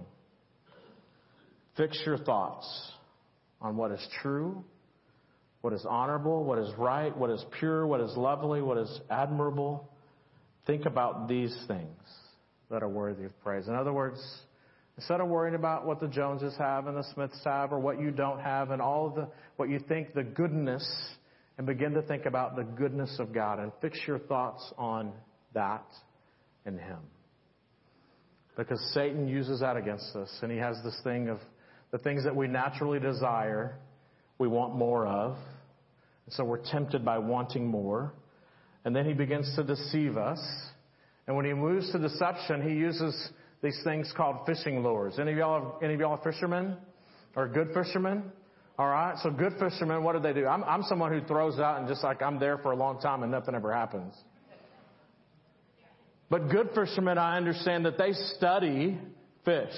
Fix 1.76 2.00
your 2.06 2.18
thoughts 2.18 2.68
on 3.60 3.76
what 3.76 3.90
is 3.90 4.06
true 4.22 4.64
what 5.60 5.72
is 5.72 5.84
honorable, 5.88 6.44
what 6.44 6.58
is 6.58 6.70
right, 6.78 7.14
what 7.16 7.30
is 7.30 7.44
pure, 7.58 7.86
what 7.86 8.00
is 8.00 8.16
lovely, 8.16 8.62
what 8.62 8.78
is 8.78 9.00
admirable. 9.10 9.90
Think 10.66 10.86
about 10.86 11.28
these 11.28 11.54
things 11.68 11.98
that 12.70 12.82
are 12.82 12.88
worthy 12.88 13.24
of 13.24 13.38
praise. 13.42 13.68
In 13.68 13.74
other 13.74 13.92
words, 13.92 14.20
instead 14.96 15.20
of 15.20 15.28
worrying 15.28 15.54
about 15.54 15.84
what 15.86 16.00
the 16.00 16.08
Joneses 16.08 16.54
have 16.58 16.86
and 16.86 16.96
the 16.96 17.04
Smiths 17.14 17.38
have 17.44 17.72
or 17.72 17.78
what 17.78 18.00
you 18.00 18.10
don't 18.10 18.40
have 18.40 18.70
and 18.70 18.80
all 18.80 19.10
the 19.10 19.28
what 19.56 19.68
you 19.68 19.78
think 19.78 20.14
the 20.14 20.22
goodness 20.22 20.86
and 21.58 21.66
begin 21.66 21.92
to 21.92 22.02
think 22.02 22.24
about 22.24 22.56
the 22.56 22.62
goodness 22.62 23.14
of 23.18 23.34
God 23.34 23.58
and 23.58 23.70
fix 23.82 23.98
your 24.06 24.18
thoughts 24.18 24.72
on 24.78 25.12
that 25.52 25.86
and 26.64 26.78
him. 26.78 27.00
Because 28.56 28.80
Satan 28.94 29.28
uses 29.28 29.60
that 29.60 29.76
against 29.76 30.14
us 30.16 30.30
and 30.42 30.50
he 30.50 30.58
has 30.58 30.76
this 30.84 30.98
thing 31.04 31.28
of 31.28 31.38
the 31.90 31.98
things 31.98 32.24
that 32.24 32.34
we 32.34 32.46
naturally 32.46 33.00
desire 33.00 33.76
we 34.40 34.48
want 34.48 34.74
more 34.74 35.06
of. 35.06 35.36
And 36.24 36.34
so 36.34 36.42
we're 36.44 36.58
tempted 36.70 37.04
by 37.04 37.18
wanting 37.18 37.66
more. 37.68 38.12
And 38.84 38.96
then 38.96 39.04
he 39.04 39.12
begins 39.12 39.54
to 39.54 39.62
deceive 39.62 40.16
us. 40.16 40.40
And 41.26 41.36
when 41.36 41.44
he 41.46 41.52
moves 41.52 41.92
to 41.92 41.98
deception, 41.98 42.62
he 42.68 42.74
uses 42.74 43.28
these 43.62 43.78
things 43.84 44.12
called 44.16 44.38
fishing 44.46 44.82
lures. 44.82 45.18
Any 45.20 45.32
of 45.32 45.38
y'all, 45.38 45.78
any 45.82 45.94
of 45.94 46.00
y'all 46.00 46.18
are 46.18 46.32
fishermen? 46.32 46.76
Or 47.36 47.46
good 47.46 47.68
fishermen? 47.74 48.32
Alright, 48.78 49.18
so 49.22 49.28
good 49.30 49.52
fishermen, 49.60 50.02
what 50.02 50.14
do 50.14 50.20
they 50.20 50.32
do? 50.32 50.46
I'm, 50.46 50.64
I'm 50.64 50.82
someone 50.84 51.12
who 51.12 51.20
throws 51.26 51.60
out 51.60 51.78
and 51.80 51.86
just 51.86 52.02
like 52.02 52.22
I'm 52.22 52.40
there 52.40 52.56
for 52.56 52.72
a 52.72 52.76
long 52.76 52.98
time 52.98 53.22
and 53.22 53.30
nothing 53.30 53.54
ever 53.54 53.72
happens. 53.74 54.14
But 56.30 56.48
good 56.48 56.70
fishermen, 56.74 57.18
I 57.18 57.36
understand 57.36 57.84
that 57.84 57.98
they 57.98 58.14
study 58.38 58.98
fish. 59.44 59.74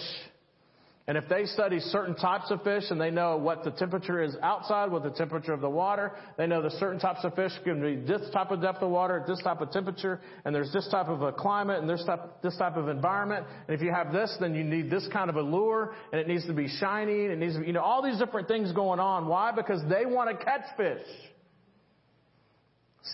And 1.14 1.22
if 1.22 1.28
they 1.28 1.44
study 1.44 1.78
certain 1.78 2.14
types 2.14 2.50
of 2.50 2.62
fish 2.62 2.84
and 2.88 2.98
they 2.98 3.10
know 3.10 3.36
what 3.36 3.64
the 3.64 3.70
temperature 3.70 4.22
is 4.22 4.34
outside, 4.42 4.90
what 4.90 5.02
the 5.02 5.10
temperature 5.10 5.52
of 5.52 5.60
the 5.60 5.68
water, 5.68 6.12
they 6.38 6.46
know 6.46 6.62
that 6.62 6.72
certain 6.72 6.98
types 6.98 7.18
of 7.22 7.34
fish 7.34 7.52
can 7.64 7.82
be 7.82 7.96
this 7.96 8.30
type 8.32 8.50
of 8.50 8.62
depth 8.62 8.80
of 8.80 8.88
water 8.88 9.18
at 9.20 9.26
this 9.26 9.38
type 9.42 9.60
of 9.60 9.70
temperature, 9.72 10.22
and 10.46 10.54
there's 10.54 10.72
this 10.72 10.88
type 10.90 11.08
of 11.08 11.20
a 11.20 11.30
climate 11.30 11.80
and 11.80 11.86
there's 11.86 12.02
type, 12.06 12.40
this 12.42 12.56
type 12.56 12.78
of 12.78 12.88
environment. 12.88 13.44
And 13.68 13.74
if 13.76 13.82
you 13.82 13.92
have 13.92 14.10
this, 14.10 14.34
then 14.40 14.54
you 14.54 14.64
need 14.64 14.88
this 14.88 15.06
kind 15.12 15.28
of 15.28 15.36
a 15.36 15.42
lure, 15.42 15.94
and 16.12 16.18
it 16.18 16.26
needs 16.28 16.46
to 16.46 16.54
be 16.54 16.66
shiny, 16.66 17.24
and 17.24 17.32
it 17.32 17.38
needs 17.40 17.54
to 17.56 17.60
be, 17.60 17.66
you 17.66 17.74
know, 17.74 17.82
all 17.82 18.00
these 18.02 18.16
different 18.18 18.48
things 18.48 18.72
going 18.72 18.98
on. 18.98 19.26
Why? 19.28 19.52
Because 19.52 19.82
they 19.90 20.06
want 20.06 20.30
to 20.30 20.42
catch 20.42 20.62
fish. 20.78 21.06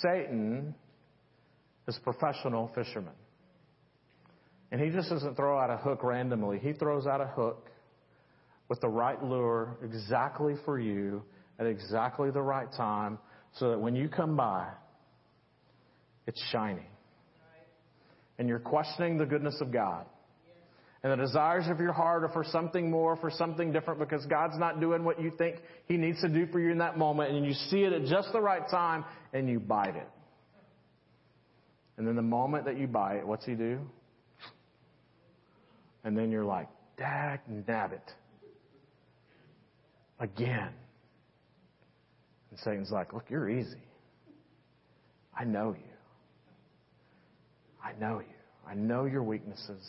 Satan 0.02 0.72
is 1.88 1.96
a 1.96 2.00
professional 2.12 2.70
fisherman. 2.76 3.14
And 4.70 4.80
he 4.80 4.88
just 4.90 5.10
doesn't 5.10 5.34
throw 5.34 5.58
out 5.58 5.70
a 5.70 5.78
hook 5.78 6.04
randomly. 6.04 6.60
He 6.60 6.74
throws 6.74 7.04
out 7.04 7.20
a 7.20 7.26
hook 7.26 7.64
with 8.68 8.80
the 8.80 8.88
right 8.88 9.22
lure 9.22 9.78
exactly 9.82 10.54
for 10.64 10.78
you 10.78 11.22
at 11.58 11.66
exactly 11.66 12.30
the 12.30 12.42
right 12.42 12.68
time 12.76 13.18
so 13.58 13.70
that 13.70 13.80
when 13.80 13.96
you 13.96 14.08
come 14.08 14.36
by, 14.36 14.68
it's 16.26 16.42
shining. 16.52 16.86
And 18.38 18.48
you're 18.48 18.58
questioning 18.58 19.18
the 19.18 19.26
goodness 19.26 19.60
of 19.60 19.72
God. 19.72 20.04
And 21.02 21.12
the 21.12 21.16
desires 21.26 21.66
of 21.68 21.78
your 21.78 21.92
heart 21.92 22.24
are 22.24 22.28
for 22.28 22.44
something 22.44 22.90
more, 22.90 23.16
for 23.16 23.30
something 23.30 23.72
different, 23.72 24.00
because 24.00 24.26
God's 24.26 24.58
not 24.58 24.80
doing 24.80 25.04
what 25.04 25.20
you 25.20 25.30
think 25.36 25.56
He 25.86 25.96
needs 25.96 26.20
to 26.20 26.28
do 26.28 26.46
for 26.52 26.60
you 26.60 26.70
in 26.70 26.78
that 26.78 26.98
moment. 26.98 27.32
And 27.32 27.44
you 27.46 27.52
see 27.70 27.84
it 27.84 27.92
at 27.92 28.04
just 28.04 28.32
the 28.32 28.40
right 28.40 28.68
time 28.70 29.04
and 29.32 29.48
you 29.48 29.60
bite 29.60 29.96
it. 29.96 30.08
And 31.96 32.06
then 32.06 32.14
the 32.14 32.22
moment 32.22 32.66
that 32.66 32.78
you 32.78 32.86
bite 32.86 33.16
it, 33.16 33.26
what's 33.26 33.46
He 33.46 33.54
do? 33.54 33.80
And 36.04 36.16
then 36.16 36.30
you're 36.30 36.44
like, 36.44 36.68
dag 36.96 37.40
nabbit 37.66 38.02
again. 40.18 40.70
And 42.50 42.58
Satan's 42.60 42.90
like, 42.90 43.12
Look, 43.12 43.24
you're 43.30 43.48
easy. 43.48 43.82
I 45.38 45.44
know 45.44 45.74
you. 45.76 45.84
I 47.84 47.92
know 47.98 48.18
you. 48.18 48.34
I 48.68 48.74
know 48.74 49.04
your 49.04 49.22
weaknesses. 49.22 49.86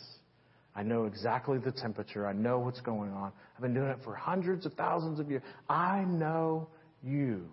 I 0.74 0.82
know 0.84 1.06
exactly 1.06 1.58
the 1.58 1.72
temperature. 1.72 2.26
I 2.26 2.32
know 2.32 2.60
what's 2.60 2.80
going 2.80 3.10
on. 3.12 3.32
I've 3.56 3.60
been 3.60 3.74
doing 3.74 3.88
it 3.90 3.98
for 4.04 4.14
hundreds 4.14 4.64
of 4.66 4.72
thousands 4.74 5.18
of 5.18 5.28
years. 5.28 5.42
I 5.68 6.02
know 6.04 6.68
you. 7.02 7.48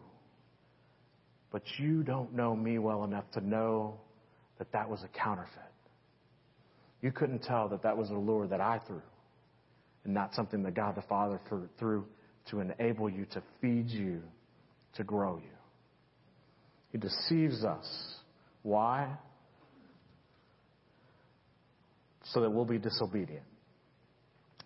But 1.52 1.64
you 1.80 2.04
don't 2.04 2.36
know 2.36 2.56
me 2.56 2.78
well 2.78 3.04
enough 3.04 3.24
to 3.34 3.42
know 3.42 4.00
that 4.60 4.72
that 4.74 4.88
was 4.90 5.02
a 5.04 5.08
counterfeit. 5.20 5.54
You 7.02 7.12
couldn't 7.12 7.40
tell 7.44 7.70
that 7.70 7.82
that 7.84 7.98
was 7.98 8.10
a 8.10 8.14
lure 8.14 8.48
that 8.48 8.62
I 8.62 8.80
threw 8.86 9.02
and 10.04 10.14
not 10.14 10.36
something 10.36 10.62
that 10.64 10.76
God 10.76 10.96
the 10.96 11.02
Father 11.04 11.40
threw 11.80 12.06
to 12.50 12.60
enable 12.62 13.10
you, 13.10 13.26
to 13.32 13.42
feed 13.62 13.90
you, 13.90 14.22
to 14.96 15.04
grow 15.04 15.38
you. 15.38 15.52
He 16.92 16.98
deceives 16.98 17.64
us. 17.64 17.86
Why? 18.64 19.18
So 22.26 22.42
that 22.42 22.50
we'll 22.50 22.66
be 22.66 22.78
disobedient. 22.80 23.46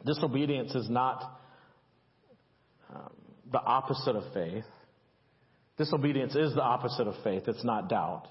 Disobedience 0.06 0.74
is 0.76 0.90
not 0.90 1.40
um, 2.94 3.10
the 3.52 3.60
opposite 3.62 4.16
of 4.16 4.34
faith. 4.34 4.64
Disobedience 5.78 6.36
is 6.36 6.54
the 6.54 6.62
opposite 6.62 7.08
of 7.08 7.16
faith. 7.24 7.44
It's 7.48 7.64
not 7.64 7.90
doubt. 7.90 8.28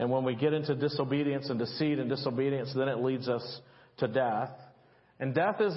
And 0.00 0.10
when 0.10 0.24
we 0.24 0.34
get 0.36 0.52
into 0.52 0.74
disobedience 0.74 1.50
and 1.50 1.58
deceit 1.58 1.98
and 1.98 2.08
disobedience, 2.08 2.72
then 2.74 2.88
it 2.88 2.98
leads 3.02 3.28
us 3.28 3.60
to 3.98 4.06
death. 4.08 4.50
And 5.20 5.34
death 5.34 5.60
is 5.60 5.76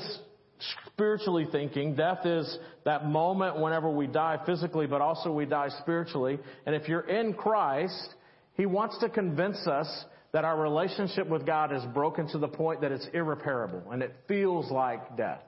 spiritually 0.94 1.48
thinking, 1.52 1.96
death 1.96 2.26
is 2.26 2.58
that 2.86 3.06
moment 3.08 3.60
whenever 3.60 3.90
we 3.90 4.08
die 4.08 4.38
physically, 4.46 4.88
but 4.88 5.02
also 5.02 5.32
we 5.32 5.46
die 5.46 5.70
spiritually. 5.82 6.40
And 6.66 6.76
if 6.76 6.88
you're 6.88 7.02
in 7.08 7.34
Christ, 7.34 8.14
He 8.56 8.66
wants 8.66 8.98
to 9.00 9.10
convince 9.10 9.68
us 9.68 10.06
that 10.34 10.46
our 10.46 10.60
relationship 10.60 11.28
with 11.28 11.46
God 11.46 11.74
is 11.76 11.84
broken 11.94 12.28
to 12.30 12.38
the 12.38 12.48
point 12.48 12.82
that 12.82 12.92
it's 12.92 13.08
irreparable 13.14 13.92
and 13.92 14.02
it 14.02 14.16
feels 14.28 14.72
like 14.72 15.18
death. 15.18 15.42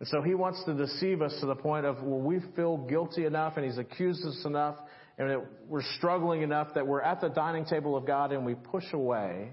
And 0.00 0.08
so 0.08 0.22
He 0.22 0.34
wants 0.34 0.62
to 0.64 0.74
deceive 0.74 1.22
us 1.22 1.36
to 1.40 1.46
the 1.46 1.54
point 1.56 1.86
of, 1.86 2.02
well, 2.02 2.20
we 2.20 2.40
feel 2.54 2.76
guilty 2.78 3.24
enough 3.24 3.54
and 3.56 3.64
He's 3.64 3.78
accused 3.78 4.24
us 4.26 4.42
enough 4.44 4.76
and 5.18 5.30
it, 5.30 5.40
we're 5.68 5.82
struggling 5.96 6.42
enough 6.42 6.68
that 6.74 6.86
we're 6.86 7.00
at 7.00 7.20
the 7.22 7.28
dining 7.30 7.64
table 7.64 7.96
of 7.96 8.06
God 8.06 8.32
and 8.32 8.44
we 8.44 8.54
push 8.54 8.84
away 8.92 9.50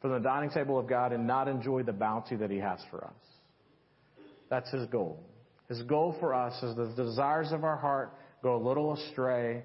from 0.00 0.12
the 0.12 0.18
dining 0.18 0.50
table 0.50 0.78
of 0.78 0.86
God 0.86 1.12
and 1.12 1.26
not 1.26 1.48
enjoy 1.48 1.82
the 1.82 1.92
bounty 1.92 2.36
that 2.36 2.50
He 2.50 2.58
has 2.58 2.78
for 2.90 3.04
us. 3.04 3.12
That's 4.48 4.70
his 4.70 4.86
goal. 4.88 5.20
His 5.68 5.82
goal 5.82 6.16
for 6.20 6.34
us 6.34 6.54
is 6.62 6.76
the 6.76 6.86
desires 6.96 7.52
of 7.52 7.64
our 7.64 7.76
heart 7.76 8.14
go 8.42 8.56
a 8.56 8.62
little 8.62 8.92
astray. 8.94 9.64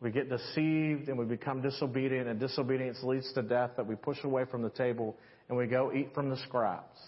We 0.00 0.10
get 0.10 0.30
deceived 0.30 1.08
and 1.08 1.18
we 1.18 1.24
become 1.24 1.60
disobedient, 1.60 2.28
and 2.28 2.40
disobedience 2.40 3.02
leads 3.02 3.30
to 3.34 3.42
death 3.42 3.72
that 3.76 3.86
we 3.86 3.96
push 3.96 4.18
away 4.24 4.44
from 4.50 4.62
the 4.62 4.70
table 4.70 5.16
and 5.48 5.58
we 5.58 5.66
go 5.66 5.92
eat 5.92 6.14
from 6.14 6.30
the 6.30 6.36
scraps 6.36 6.98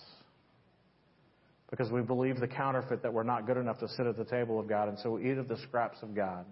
because 1.71 1.91
we 1.93 2.03
believe 2.03 2.41
the 2.41 2.49
counterfeit 2.49 3.01
that 3.03 3.13
we're 3.13 3.23
not 3.23 3.47
good 3.47 3.57
enough 3.57 3.79
to 3.79 3.89
sit 3.91 4.05
at 4.07 4.17
the 4.17 4.25
table 4.25 4.59
of 4.59 4.69
God, 4.69 4.89
and 4.89 4.99
so 4.99 5.13
we 5.13 5.31
eat 5.31 5.39
of 5.39 5.47
the 5.47 5.57
scraps 5.69 5.99
of 6.03 6.15
God 6.15 6.45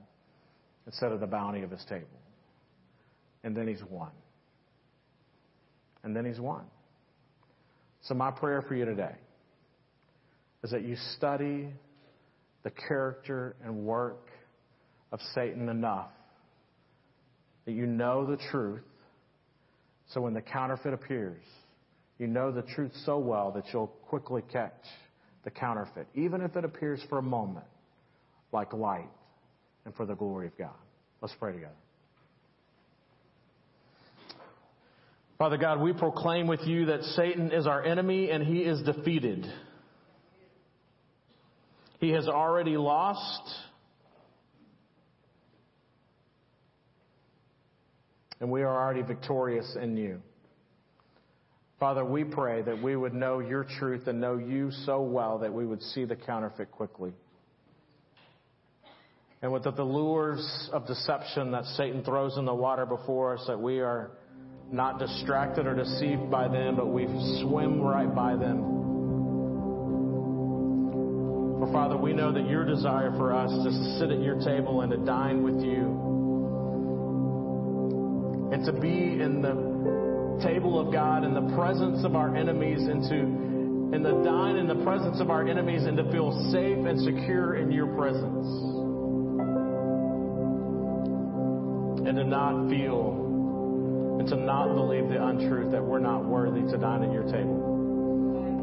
instead 0.87 1.11
of 1.11 1.19
the 1.19 1.27
bounty 1.27 1.63
of 1.63 1.71
His 1.73 1.85
table. 1.87 2.07
And 3.43 3.55
then 3.57 3.67
He's 3.67 3.83
won. 3.91 4.11
And 6.05 6.15
then 6.15 6.25
He's 6.25 6.39
won. 6.39 6.65
So, 8.03 8.15
my 8.15 8.31
prayer 8.31 8.63
for 8.63 8.77
you 8.77 8.85
today 8.85 9.17
is 10.69 10.73
that 10.73 10.85
you 10.85 10.97
study 11.17 11.67
the 12.63 12.71
character 12.71 13.57
and 13.65 13.75
work 13.87 14.29
of 15.13 15.19
Satan 15.35 15.71
enough 15.71 16.11
that 17.65 17.73
you 17.73 17.87
know 17.87 18.27
the 18.27 18.37
truth. 18.51 18.83
So 20.13 20.21
when 20.21 20.35
the 20.35 20.43
counterfeit 20.43 20.93
appears, 20.93 21.43
you 22.19 22.27
know 22.27 22.51
the 22.53 22.63
truth 22.63 22.93
so 23.07 23.19
well 23.19 23.51
that 23.53 23.65
you'll 23.73 23.87
quickly 24.09 24.43
catch 24.53 24.73
the 25.45 25.51
counterfeit, 25.51 26.07
even 26.15 26.43
if 26.43 26.55
it 26.55 26.67
appears 26.67 27.01
for 27.09 27.17
a 27.17 27.23
moment 27.23 27.67
like 28.53 28.75
light 28.75 29.09
and 29.87 29.95
for 29.95 30.05
the 30.05 30.15
glory 30.15 30.49
of 30.49 30.59
God. 30.59 30.75
Let's 31.23 31.35
pray 31.39 31.53
together. 31.53 31.73
Father 35.39 35.57
God, 35.57 35.81
we 35.81 35.95
proclaim 35.95 36.47
with 36.47 36.61
you 36.67 36.87
that 36.87 37.03
Satan 37.17 37.53
is 37.53 37.67
our 37.67 37.83
enemy 37.83 38.29
and 38.31 38.43
he 38.43 38.59
is 38.61 38.83
defeated. 38.83 39.47
He 42.01 42.11
has 42.11 42.29
already 42.29 42.77
lost. 42.77 43.43
And 48.41 48.51
we 48.51 48.63
are 48.63 48.69
already 48.73 49.03
victorious 49.03 49.77
in 49.81 49.97
you. 49.97 50.23
Father, 51.81 52.05
we 52.05 52.25
pray 52.25 52.63
that 52.63 52.83
we 52.83 52.95
would 52.97 53.15
know 53.15 53.41
your 53.41 53.65
truth 53.65 54.07
and 54.07 54.21
know 54.21 54.37
you 54.37 54.71
so 54.87 55.01
well 55.01 55.39
that 55.39 55.53
we 55.53 55.65
would 55.67 55.83
see 55.83 56.05
the 56.05 56.17
counterfeit 56.17 56.71
quickly. 56.71 57.13
And 59.43 59.53
with 59.53 59.63
the 59.63 59.71
lures 59.85 60.71
of 60.73 60.87
deception 60.87 61.53
that 61.53 61.65
Satan 61.65 62.03
throws 62.03 62.37
in 62.37 62.45
the 62.45 62.55
water 62.55 62.85
before 62.87 63.35
us, 63.35 63.45
that 63.47 63.61
we 63.61 63.79
are 63.81 64.11
not 64.71 64.99
distracted 64.99 65.67
or 65.67 65.77
deceived 65.77 66.29
by 66.31 66.49
them, 66.49 66.75
but 66.77 66.89
we 66.89 67.05
swim 67.43 67.81
right 67.81 68.13
by 68.13 68.35
them 68.35 68.88
but 71.71 71.77
Father, 71.77 71.97
we 71.97 72.13
know 72.13 72.33
that 72.33 72.49
your 72.49 72.65
desire 72.65 73.11
for 73.13 73.33
us 73.35 73.51
is 73.53 73.63
to 73.65 73.73
sit 73.99 74.11
at 74.11 74.21
your 74.23 74.39
table 74.41 74.81
and 74.81 74.91
to 74.91 74.99
dine 74.99 75.43
with 75.45 75.63
you 75.65 78.49
and 78.53 78.65
to 78.67 78.73
be 78.73 79.21
in 79.23 79.41
the 79.43 80.37
table 80.47 80.79
of 80.81 80.93
God 80.93 81.25
in 81.25 81.35
the 81.35 81.53
presence 81.57 82.05
of 82.05 82.15
our 82.15 82.35
enemies 82.37 82.81
and 82.87 83.03
to 83.11 83.17
in 83.97 84.03
the 84.03 84.23
dine 84.23 84.57
in 84.57 84.67
the 84.69 84.83
presence 84.85 85.21
of 85.21 85.31
our 85.31 85.47
enemies 85.47 85.85
and 85.85 85.97
to 85.97 86.05
feel 86.13 86.31
safe 86.53 86.77
and 86.87 87.01
secure 87.03 87.55
in 87.57 87.71
your 87.73 87.87
presence. 87.97 88.47
And 92.09 92.17
to 92.17 92.25
not 92.25 92.69
feel 92.69 94.17
and 94.21 94.29
to 94.29 94.37
not 94.37 94.75
believe 94.75 95.09
the 95.09 95.23
untruth 95.25 95.73
that 95.73 95.83
we're 95.83 96.01
not 96.01 96.23
worthy 96.25 96.61
to 96.71 96.77
dine 96.79 97.03
at 97.05 97.13
your 97.13 97.25
table. 97.25 97.58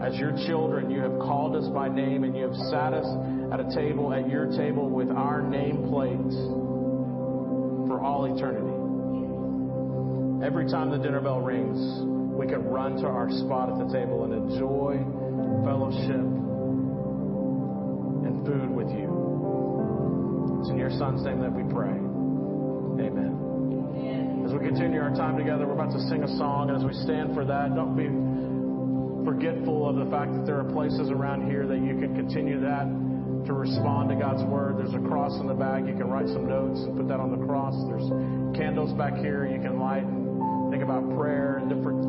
As 0.06 0.14
your 0.20 0.34
children, 0.46 0.92
you 0.92 1.02
have 1.02 1.18
called 1.18 1.56
us 1.56 1.68
by 1.74 1.90
name 1.90 2.24
and 2.26 2.38
you 2.38 2.44
have 2.46 2.54
sat 2.70 2.94
us 2.94 3.08
at 3.52 3.60
a 3.60 3.72
table, 3.74 4.14
at 4.14 4.30
your 4.30 4.46
table, 4.56 4.86
with 4.88 5.10
our 5.10 5.42
nameplates 5.42 6.38
for 7.90 8.00
all 8.06 8.26
eternity. 8.30 10.46
Every 10.46 10.70
time 10.70 10.92
the 10.94 11.00
dinner 11.00 11.22
bell 11.22 11.40
rings, 11.42 11.80
we 12.38 12.46
can 12.46 12.66
run 12.70 12.98
to 13.02 13.08
our 13.08 13.32
spot 13.34 13.72
at 13.74 13.80
the 13.82 13.90
table 13.98 14.26
and 14.30 14.46
enjoy 14.54 15.02
fellowship 15.66 16.26
and 18.30 18.46
food 18.46 18.70
with 18.78 18.92
you. 18.94 19.10
It's 20.62 20.70
in 20.70 20.78
your 20.78 20.92
son's 21.02 21.26
name 21.26 21.42
that 21.42 21.50
we 21.52 21.66
pray. 21.74 21.90
Amen. 23.02 24.44
As 24.46 24.54
we 24.54 24.60
continue 24.70 25.02
our 25.02 25.10
time 25.18 25.36
together, 25.36 25.66
we're 25.66 25.74
about 25.74 25.90
to 25.98 26.04
sing 26.10 26.22
a 26.22 26.38
song, 26.38 26.70
and 26.70 26.78
as 26.78 26.84
we 26.86 26.94
stand 27.10 27.34
for 27.34 27.44
that, 27.46 27.74
don't 27.74 27.98
be 27.98 28.06
forgetful 29.26 29.90
of 29.90 29.96
the 29.98 30.06
fact 30.14 30.32
that 30.38 30.46
there 30.46 30.58
are 30.62 30.70
places 30.72 31.10
around 31.10 31.50
here 31.50 31.66
that 31.66 31.82
you 31.82 31.98
can 31.98 32.14
continue 32.16 32.62
that 32.62 32.86
to 33.50 33.54
respond 33.54 34.10
to 34.10 34.16
God's 34.16 34.44
word. 34.46 34.78
There's 34.78 34.94
a 34.94 35.02
cross 35.10 35.34
in 35.42 35.48
the 35.50 35.54
back. 35.58 35.82
You 35.86 35.98
can 35.98 36.08
write 36.08 36.30
some 36.30 36.48
notes 36.48 36.80
and 36.86 36.96
put 36.96 37.08
that 37.10 37.20
on 37.20 37.34
the 37.34 37.42
cross. 37.46 37.74
There's 37.90 38.06
candles 38.56 38.94
back 38.94 39.18
here 39.18 39.46
you 39.50 39.60
can 39.60 39.82
light 39.82 40.06
and 40.06 40.72
think 40.72 40.82
about 40.84 41.04
prayer 41.18 41.58
and 41.58 41.68
different 41.68 42.00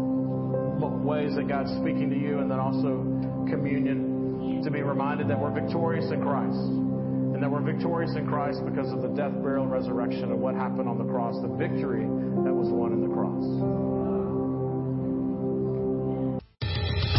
ways 1.03 1.35
that 1.37 1.49
God's 1.49 1.71
speaking 1.81 2.11
to 2.11 2.19
you, 2.19 2.41
and 2.41 2.51
then 2.51 2.59
also 2.59 3.01
communion 3.49 4.61
to 4.65 4.71
be 4.71 4.83
reminded 4.83 5.29
that 5.29 5.39
we're 5.41 5.53
victorious 5.55 6.05
in 6.13 6.21
Christ. 6.21 6.57
And 6.59 7.43
that 7.43 7.51
we're 7.51 7.61
victorious 7.63 8.13
in 8.17 8.27
Christ 8.27 8.61
because 8.65 8.91
of 8.93 9.03
the 9.03 9.09
death, 9.09 9.33
burial, 9.43 9.63
and 9.65 9.73
resurrection 9.73 10.33
of 10.33 10.39
what 10.39 10.55
happened 10.55 10.89
on 10.89 10.99
the 10.99 11.05
cross, 11.05 11.41
the 11.43 11.49
victory 11.55 12.03
that 12.03 12.53
was 12.53 12.69
won 12.69 12.93
in 12.93 13.01
the 13.07 13.15
cross. 13.15 14.05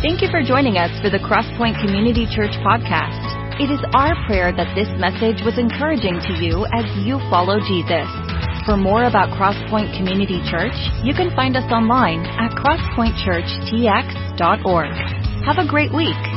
Thank 0.06 0.22
you 0.22 0.30
for 0.30 0.44
joining 0.46 0.78
us 0.78 0.92
for 1.02 1.10
the 1.10 1.18
Crosspoint 1.18 1.82
Community 1.82 2.28
Church 2.30 2.54
podcast. 2.62 3.18
It 3.60 3.72
is 3.74 3.80
our 3.96 4.14
prayer 4.28 4.54
that 4.54 4.76
this 4.76 4.88
message 5.02 5.42
was 5.44 5.58
encouraging 5.58 6.20
to 6.22 6.34
you 6.38 6.68
as 6.78 6.86
you 7.02 7.18
follow 7.34 7.58
Jesus. 7.60 8.06
For 8.64 8.78
more 8.78 9.06
about 9.06 9.30
Crosspoint 9.34 9.98
Community 9.98 10.38
Church, 10.52 10.78
you 11.04 11.16
can 11.16 11.36
find 11.36 11.58
us 11.58 11.66
online 11.74 12.24
at 12.38 12.52
crosspointchurchtx.org. 12.54 14.94
Have 15.48 15.58
a 15.58 15.66
great 15.68 15.92
week. 15.92 16.37